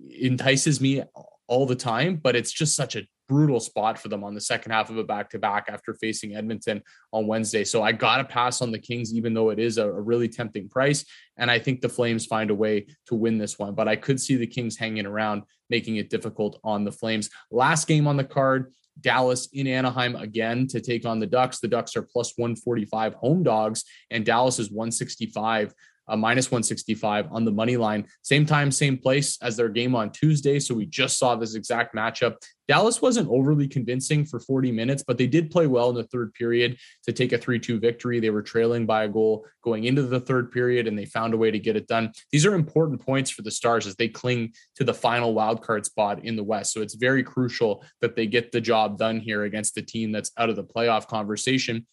entices 0.10 0.80
me 0.80 1.04
all 1.48 1.66
the 1.66 1.76
time, 1.76 2.16
but 2.16 2.36
it's 2.36 2.52
just 2.52 2.76
such 2.76 2.96
a 2.96 3.08
brutal 3.28 3.60
spot 3.60 3.98
for 3.98 4.10
them 4.10 4.24
on 4.24 4.34
the 4.34 4.42
second 4.42 4.72
half 4.72 4.90
of 4.90 4.98
a 4.98 5.04
back 5.04 5.30
to 5.30 5.40
back 5.40 5.66
after 5.70 5.94
facing 5.94 6.36
Edmonton 6.36 6.82
on 7.12 7.28
Wednesday. 7.28 7.64
So 7.64 7.82
I 7.82 7.92
got 7.92 8.18
to 8.18 8.24
pass 8.24 8.62
on 8.62 8.72
the 8.72 8.80
Kings, 8.80 9.14
even 9.14 9.34
though 9.34 9.50
it 9.50 9.60
is 9.60 9.78
a, 9.78 9.88
a, 9.88 10.02
really 10.02 10.28
tempting 10.28 10.70
price. 10.70 11.06
And 11.38 11.50
I 11.50 11.60
think 11.60 11.82
the 11.82 11.90
Flames 11.90 12.26
find 12.26 12.50
a 12.52 12.56
way 12.56 12.88
to 13.08 13.16
win 13.16 13.38
this 13.38 13.58
one, 13.58 13.76
but 13.76 13.88
I 13.88 13.96
could 13.96 14.20
see 14.20 14.36
the 14.36 14.48
Kings 14.48 14.78
hanging 14.78 15.06
around, 15.06 15.44
making 15.70 15.98
it 15.98 16.10
difficult 16.10 16.60
on 16.64 16.84
the 16.84 16.92
Flames. 16.92 17.30
Last 17.52 17.88
game 17.88 18.08
on 18.08 18.18
the 18.18 18.24
card. 18.24 18.72
Dallas 19.02 19.48
in 19.54 19.66
Anaheim 19.66 20.16
again 20.16 20.68
to 20.68 20.80
take 20.80 21.04
on 21.04 21.20
the 21.20 21.26
Ducks. 21.26 21.60
The 21.60 21.68
Ducks 21.68 21.96
are 21.96 22.04
plus 22.04 22.34
145 22.38 23.16
home 23.16 23.42
dogs, 23.42 23.84
and 24.12 24.24
Dallas 24.24 24.60
is 24.60 24.70
165 24.70 25.74
uh, 26.08 26.16
minus 26.16 26.52
165 26.52 27.28
on 27.32 27.46
the 27.46 27.52
money 27.52 27.78
line. 27.78 28.06
Same 28.22 28.46
time, 28.46 28.72
same 28.72 28.98
place 28.98 29.38
as 29.42 29.58
their 29.58 29.70
game 29.70 29.96
on 29.96 30.12
Tuesday. 30.12 30.60
So 30.60 30.76
we 30.76 30.86
just 30.86 31.18
saw 31.18 31.36
this 31.36 31.56
exact 31.56 31.96
matchup. 31.96 32.36
Dallas 32.68 33.02
wasn't 33.02 33.30
overly 33.30 33.68
convincing 33.68 34.26
for 34.26 34.40
40 34.40 34.72
minutes, 34.72 35.04
but 35.06 35.18
they 35.18 35.28
did 35.28 35.52
play 35.52 35.68
well 35.68 35.90
in 35.90 35.96
the 35.96 36.06
third 36.06 36.34
period 36.34 36.78
to 37.04 37.12
take 37.12 37.34
a 37.34 37.38
3 37.38 37.60
2 37.60 37.80
victory. 37.80 38.20
They 38.20 38.30
were 38.30 38.42
trailing 38.42 38.86
by 38.86 39.04
a 39.04 39.10
goal 39.10 39.46
going 39.64 39.84
into 39.84 40.04
the 40.04 40.20
third 40.20 40.52
period, 40.52 40.88
and 40.88 40.98
they 40.98 41.06
found 41.06 41.34
a 41.34 41.38
way 41.38 41.52
to 41.52 41.60
get 41.60 41.76
it 41.76 41.88
done. 41.88 42.14
These 42.32 42.46
are 42.46 42.56
important 42.56 43.02
points 43.02 43.30
for 43.30 43.42
the 43.42 43.52
Stars 43.52 43.86
as 43.86 43.96
they 43.96 44.08
cling 44.08 44.54
to 44.76 44.86
the 44.86 44.94
final 44.94 45.34
wildcard 45.34 45.86
spot 45.86 46.24
in 46.24 46.38
the 46.38 46.44
West. 46.44 46.72
So 46.72 46.82
it's 46.82 46.96
very 46.96 47.24
crucial 47.24 47.84
that 48.02 48.16
they 48.16 48.28
get 48.28 48.52
the 48.52 48.62
job 48.62 48.98
done 48.98 49.20
here 49.20 49.44
against 49.44 49.78
a 49.78 49.82
team 49.82 50.12
that's 50.12 50.32
out 50.38 50.50
of 50.50 50.56
the 50.56 50.64
playoff 50.64 51.08
conversation. 51.08 51.86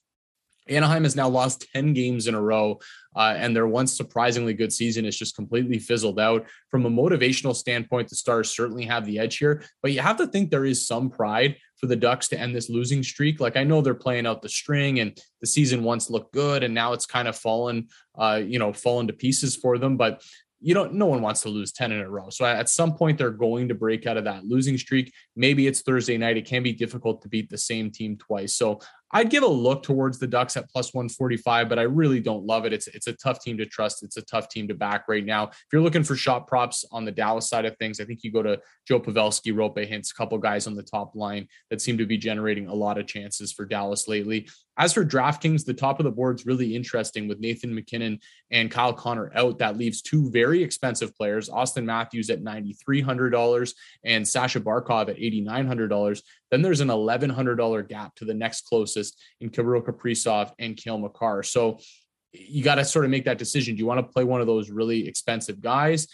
Anaheim 0.71 1.03
has 1.05 1.17
now 1.17 1.29
lost 1.29 1.67
10 1.75 1.93
games 1.93 2.27
in 2.27 2.35
a 2.35 2.41
row, 2.41 2.79
uh, 3.17 3.35
and 3.37 3.55
their 3.55 3.67
once 3.67 3.97
surprisingly 3.97 4.55
good 4.55 4.73
season 4.73 5.05
is 5.05 5.19
just 5.19 5.35
completely 5.35 5.79
fizzled 5.79 6.21
out. 6.21 6.47
From 6.71 6.87
a 6.87 6.91
motivational 6.91 7.55
standpoint, 7.55 8.09
the 8.09 8.17
Stars 8.17 8.55
certainly 8.55 8.85
have 8.85 9.05
the 9.05 9.19
edge 9.19 9.39
here, 9.39 9.63
but 9.83 9.93
you 9.93 10.01
have 10.01 10.17
to 10.19 10.27
think 10.27 10.51
there 10.51 10.65
is 10.65 10.87
some 10.87 11.11
pride 11.11 11.57
for 11.77 11.87
the 11.87 11.97
Ducks 11.97 12.29
to 12.29 12.39
end 12.39 12.55
this 12.55 12.71
losing 12.71 13.03
streak. 13.03 13.41
Like 13.41 13.57
I 13.57 13.65
know 13.65 13.81
they're 13.81 13.95
playing 13.95 14.27
out 14.27 14.43
the 14.43 14.49
string, 14.49 15.01
and 15.01 15.19
the 15.41 15.47
season 15.47 15.83
once 15.83 16.09
looked 16.09 16.33
good, 16.33 16.63
and 16.63 16.73
now 16.73 16.93
it's 16.93 17.07
kind 17.07 17.27
of 17.27 17.37
fallen, 17.37 17.89
uh, 18.19 18.41
you 18.45 18.59
know, 18.59 18.73
fallen 18.73 19.09
to 19.09 19.13
pieces 19.13 19.57
for 19.57 19.77
them. 19.79 19.97
But 19.97 20.23
you 20.61 20.75
don't 20.75 20.93
no 20.93 21.07
one 21.07 21.23
wants 21.23 21.41
to 21.41 21.49
lose 21.49 21.73
10 21.73 21.93
in 21.93 22.01
a 22.01 22.09
row 22.09 22.29
so 22.29 22.45
at 22.45 22.69
some 22.69 22.95
point 22.95 23.17
they're 23.17 23.31
going 23.31 23.69
to 23.69 23.75
break 23.75 24.07
out 24.07 24.17
of 24.17 24.25
that 24.25 24.45
losing 24.45 24.77
streak 24.77 25.13
maybe 25.35 25.67
it's 25.67 25.81
thursday 25.81 26.19
night 26.19 26.37
it 26.37 26.45
can 26.45 26.63
be 26.63 26.73
difficult 26.73 27.23
to 27.23 27.29
beat 27.29 27.49
the 27.49 27.59
same 27.59 27.91
team 27.91 28.17
twice 28.17 28.57
so 28.57 28.79
I'd 29.13 29.31
give 29.31 29.43
a 29.43 29.49
look 29.49 29.83
towards 29.83 30.19
the 30.19 30.27
Ducks 30.27 30.57
at 30.57 30.71
plus 30.71 30.95
145, 30.95 31.69
but 31.69 31.79
I 31.79 31.83
really 31.83 32.21
don't 32.21 32.45
love 32.45 32.65
it. 32.65 32.73
It's 32.73 32.87
it's 32.89 33.09
a 33.09 33.13
tough 33.13 33.41
team 33.41 33.59
to 33.59 33.67
trust. 33.67 34.03
It's 34.03 34.17
a 34.17 34.23
tough 34.23 34.49
team 34.49 34.69
to 34.69 34.75
back 34.75 35.07
right 35.09 35.25
now. 35.25 35.49
If 35.49 35.67
you're 35.73 35.83
looking 35.83 36.05
for 36.05 36.15
shot 36.15 36.47
props 36.47 36.85
on 36.93 37.05
the 37.05 37.13
Dallas 37.13 37.49
side 37.49 37.65
of 37.65 37.77
things, 37.79 38.01
I 38.01 38.05
think 38.05 38.23
you 38.23 38.31
go 38.31 38.43
to 38.43 38.61
Joe 38.87 39.01
Pavelski, 39.01 39.53
Roope 39.53 39.91
Hintz, 39.91 40.13
a 40.13 40.15
couple 40.15 40.39
guys 40.39 40.67
on 40.67 40.77
the 40.77 40.83
top 40.83 41.15
line 41.15 41.49
that 41.71 41.81
seem 41.81 41.99
to 41.99 42.07
be 42.07 42.19
generating 42.19 42.69
a 42.69 42.75
lot 42.75 42.99
of 42.99 43.07
chances 43.07 43.53
for 43.53 43.65
Dallas 43.65 44.07
lately. 44.07 44.49
As 44.79 44.95
for 44.95 45.05
DraftKings, 45.05 45.67
the 45.67 45.75
top 45.75 46.01
of 46.01 46.05
the 46.05 46.11
board 46.11 46.39
is 46.39 46.47
really 46.47 46.75
interesting 46.75 47.29
with 47.29 47.39
Nathan 47.39 47.75
MacKinnon 47.75 48.19
and 48.51 48.71
Kyle 48.71 48.95
Connor 48.95 49.31
out. 49.35 49.59
That 49.59 49.77
leaves 49.77 50.01
two 50.01 50.31
very 50.31 50.63
expensive 50.63 51.15
players, 51.15 51.51
Auston 51.51 51.85
Matthews 51.85 52.31
at 52.31 52.43
$9,300 52.43 53.75
and 54.05 54.27
Sasha 54.27 54.59
Barkov 54.59 55.11
at 55.11 55.19
$8,900. 55.19 56.23
Then 56.51 56.63
there's 56.63 56.81
an 56.81 56.89
$1,100 56.89 57.89
gap 57.89 58.15
to 58.17 58.25
the 58.25 58.33
next 58.33 58.63
closest 58.63 59.00
in 59.41 59.51
Kirill 59.51 59.83
Kaprizov 59.83 60.53
and 60.59 60.77
Cale 60.77 60.99
Makar. 60.99 61.43
So 61.43 61.79
you 62.33 62.63
got 62.63 62.77
to 62.77 62.85
sort 62.85 63.05
of 63.05 63.11
make 63.11 63.25
that 63.25 63.39
decision. 63.39 63.75
Do 63.75 63.81
you 63.81 63.87
want 63.87 63.99
to 63.99 64.13
play 64.13 64.25
one 64.25 64.41
of 64.41 64.47
those 64.47 64.71
really 64.71 65.07
expensive 65.09 65.61
guys? 65.61 66.07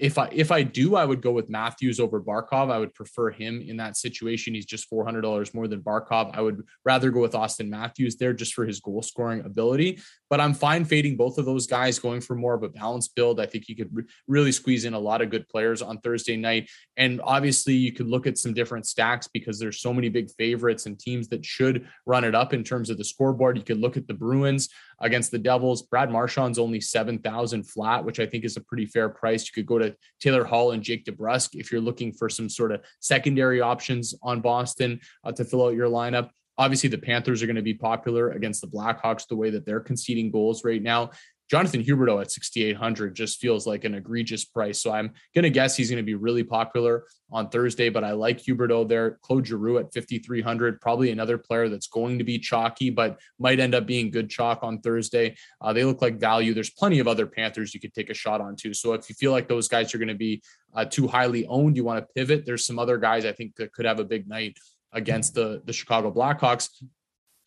if 0.00 0.16
I 0.16 0.30
if 0.32 0.50
I 0.50 0.62
do, 0.62 0.96
I 0.96 1.04
would 1.04 1.20
go 1.20 1.30
with 1.30 1.50
Matthews 1.50 2.00
over 2.00 2.20
Barkov. 2.20 2.72
I 2.72 2.78
would 2.78 2.94
prefer 2.94 3.30
him 3.30 3.60
in 3.60 3.76
that 3.76 3.98
situation. 3.98 4.54
He's 4.54 4.64
just 4.64 4.88
four 4.88 5.04
hundred 5.04 5.20
dollars 5.20 5.52
more 5.52 5.68
than 5.68 5.82
Barkov. 5.82 6.30
I 6.34 6.40
would 6.40 6.62
rather 6.86 7.10
go 7.10 7.20
with 7.20 7.32
Auston 7.32 7.68
Matthews 7.68 8.16
there 8.16 8.32
just 8.32 8.54
for 8.54 8.64
his 8.64 8.80
goal 8.80 9.02
scoring 9.02 9.44
ability. 9.44 10.00
But 10.30 10.40
I'm 10.40 10.54
fine 10.54 10.84
fading 10.84 11.16
both 11.16 11.36
of 11.38 11.44
those 11.44 11.66
guys, 11.66 11.98
going 11.98 12.20
for 12.20 12.36
more 12.36 12.54
of 12.54 12.62
a 12.62 12.68
balanced 12.68 13.14
build. 13.16 13.40
I 13.40 13.46
think 13.46 13.68
you 13.68 13.74
could 13.76 13.90
re- 13.92 14.04
really 14.28 14.52
squeeze 14.52 14.84
in 14.84 14.94
a 14.94 14.98
lot 14.98 15.20
of 15.20 15.28
good 15.28 15.48
players 15.48 15.82
on 15.82 15.98
Thursday 15.98 16.36
night. 16.36 16.70
And 16.96 17.20
obviously, 17.24 17.74
you 17.74 17.92
could 17.92 18.06
look 18.06 18.28
at 18.28 18.38
some 18.38 18.54
different 18.54 18.86
stacks 18.86 19.26
because 19.26 19.58
there's 19.58 19.80
so 19.80 19.92
many 19.92 20.08
big 20.08 20.30
favorites 20.38 20.86
and 20.86 20.98
teams 20.98 21.28
that 21.28 21.44
should 21.44 21.88
run 22.06 22.24
it 22.24 22.34
up 22.34 22.54
in 22.54 22.62
terms 22.62 22.90
of 22.90 22.96
the 22.96 23.04
scoreboard. 23.04 23.56
You 23.56 23.64
could 23.64 23.80
look 23.80 23.96
at 23.96 24.06
the 24.06 24.14
Bruins 24.14 24.68
against 25.00 25.32
the 25.32 25.38
Devils. 25.38 25.82
Brad 25.82 26.10
Marchand's 26.10 26.58
only 26.58 26.80
7,000 26.80 27.64
flat, 27.64 28.04
which 28.04 28.20
I 28.20 28.26
think 28.26 28.44
is 28.44 28.56
a 28.56 28.60
pretty 28.60 28.86
fair 28.86 29.08
price. 29.08 29.46
You 29.46 29.52
could 29.52 29.66
go 29.66 29.78
to 29.78 29.96
Taylor 30.20 30.44
Hall 30.44 30.70
and 30.70 30.82
Jake 30.82 31.04
DeBrusk 31.06 31.50
if 31.54 31.72
you're 31.72 31.80
looking 31.80 32.12
for 32.12 32.28
some 32.28 32.48
sort 32.48 32.72
of 32.72 32.84
secondary 33.00 33.60
options 33.60 34.14
on 34.22 34.40
Boston 34.40 35.00
uh, 35.24 35.32
to 35.32 35.44
fill 35.44 35.66
out 35.66 35.74
your 35.74 35.88
lineup. 35.88 36.30
Obviously, 36.60 36.90
the 36.90 36.98
Panthers 36.98 37.42
are 37.42 37.46
going 37.46 37.56
to 37.56 37.62
be 37.62 37.72
popular 37.72 38.32
against 38.32 38.60
the 38.60 38.66
Blackhawks 38.66 39.26
the 39.26 39.34
way 39.34 39.48
that 39.48 39.64
they're 39.64 39.80
conceding 39.80 40.30
goals 40.30 40.62
right 40.62 40.82
now. 40.82 41.10
Jonathan 41.50 41.82
Huberdeau 41.82 42.20
at 42.20 42.30
6,800 42.30 43.16
just 43.16 43.40
feels 43.40 43.66
like 43.66 43.84
an 43.84 43.94
egregious 43.94 44.44
price. 44.44 44.82
So 44.82 44.92
I'm 44.92 45.14
going 45.34 45.44
to 45.44 45.50
guess 45.50 45.74
he's 45.74 45.88
going 45.88 46.02
to 46.02 46.06
be 46.06 46.14
really 46.14 46.44
popular 46.44 47.06
on 47.32 47.48
Thursday, 47.48 47.88
but 47.88 48.04
I 48.04 48.12
like 48.12 48.42
Huberdeau 48.42 48.86
there. 48.86 49.18
Claude 49.22 49.46
Giroux 49.46 49.78
at 49.78 49.92
5,300, 49.94 50.82
probably 50.82 51.10
another 51.10 51.38
player 51.38 51.70
that's 51.70 51.86
going 51.86 52.18
to 52.18 52.24
be 52.24 52.38
chalky, 52.38 52.90
but 52.90 53.18
might 53.38 53.58
end 53.58 53.74
up 53.74 53.86
being 53.86 54.10
good 54.10 54.28
chalk 54.28 54.58
on 54.62 54.82
Thursday. 54.82 55.34
Uh, 55.62 55.72
they 55.72 55.84
look 55.84 56.02
like 56.02 56.20
value. 56.20 56.52
There's 56.52 56.70
plenty 56.70 56.98
of 56.98 57.08
other 57.08 57.26
Panthers 57.26 57.72
you 57.72 57.80
could 57.80 57.94
take 57.94 58.10
a 58.10 58.14
shot 58.14 58.42
on 58.42 58.54
too. 58.54 58.74
So 58.74 58.92
if 58.92 59.08
you 59.08 59.14
feel 59.14 59.32
like 59.32 59.48
those 59.48 59.66
guys 59.66 59.94
are 59.94 59.98
going 59.98 60.08
to 60.08 60.14
be 60.14 60.42
uh, 60.74 60.84
too 60.84 61.08
highly 61.08 61.46
owned, 61.46 61.74
you 61.74 61.84
want 61.84 62.00
to 62.00 62.12
pivot. 62.14 62.44
There's 62.44 62.66
some 62.66 62.78
other 62.78 62.98
guys 62.98 63.24
I 63.24 63.32
think 63.32 63.56
that 63.56 63.72
could 63.72 63.86
have 63.86 63.98
a 63.98 64.04
big 64.04 64.28
night 64.28 64.58
against 64.92 65.34
the 65.34 65.62
the 65.64 65.72
Chicago 65.72 66.12
Blackhawks. 66.12 66.68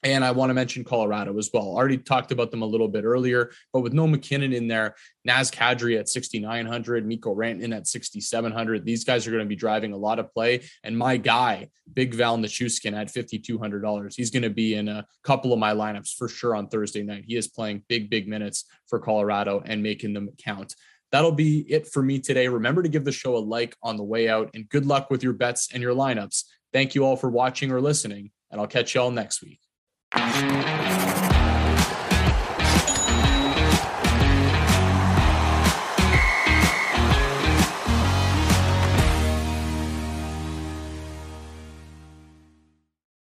And 0.03 0.25
I 0.25 0.31
want 0.31 0.50
to 0.50 0.53
mention 0.53 0.83
Colorado 0.83 1.38
as 1.38 1.50
well. 1.53 1.63
Already 1.63 1.97
talked 1.97 2.33
about 2.33 2.51
them 2.51 2.62
a 2.62 2.65
little 2.65 2.89
bit 2.89 3.05
earlier, 3.05 3.51
but 3.71 3.79
with 3.79 3.93
no 3.93 4.05
MacKinnon 4.05 4.51
in 4.51 4.67
there, 4.67 4.95
Naz 5.23 5.50
Kadri 5.50 5.97
at 5.97 6.09
6,900, 6.09 7.07
Mikko 7.07 7.33
Rantanen 7.33 7.73
at 7.73 7.88
6,700. 7.88 8.85
These 8.85 9.05
guys 9.05 9.25
are 9.25 9.31
going 9.31 9.43
to 9.43 9.47
be 9.47 9.55
driving 9.55 9.93
a 9.93 9.97
lot 9.97 10.19
of 10.19 10.31
play. 10.33 10.63
And 10.83 10.97
my 10.97 11.15
guy, 11.15 11.69
Big 11.93 12.13
Val 12.13 12.38
Nichushkin 12.38 12.93
at 12.93 13.07
$5,200. 13.07 14.13
He's 14.13 14.29
going 14.29 14.43
to 14.43 14.50
be 14.50 14.75
in 14.75 14.89
a 14.89 15.05
couple 15.23 15.53
of 15.53 15.59
my 15.59 15.73
lineups 15.73 16.15
for 16.15 16.27
sure 16.27 16.53
on 16.53 16.67
Thursday 16.67 17.03
night. 17.03 17.23
He 17.25 17.38
is 17.38 17.47
playing 17.47 17.83
big, 17.88 18.09
big 18.09 18.27
minutes 18.27 18.65
for 18.88 19.00
Colorado 19.00 19.63
and 19.65 19.81
making 19.81 20.13
them 20.13 20.29
count. 20.38 20.75
That'll 21.13 21.31
be 21.31 21.59
it 21.71 21.88
for 21.88 22.03
me 22.03 22.19
today. 22.19 22.47
Remember 22.47 22.83
to 22.83 22.89
give 22.89 23.05
the 23.05 23.12
show 23.12 23.38
a 23.38 23.39
like 23.39 23.77
on 23.81 23.95
the 23.95 24.03
way 24.03 24.27
out 24.27 24.50
and 24.53 24.67
good 24.67 24.85
luck 24.85 25.09
with 25.09 25.23
your 25.23 25.33
bets 25.33 25.69
and 25.71 25.81
your 25.81 25.93
lineups. 25.93 26.43
Thank 26.73 26.95
you 26.95 27.05
all 27.05 27.15
for 27.15 27.29
watching 27.29 27.71
or 27.71 27.79
listening, 27.79 28.31
and 28.51 28.59
I'll 28.59 28.67
catch 28.67 28.95
you 28.95 29.01
all 29.01 29.11
next 29.11 29.41
week. 29.43 29.59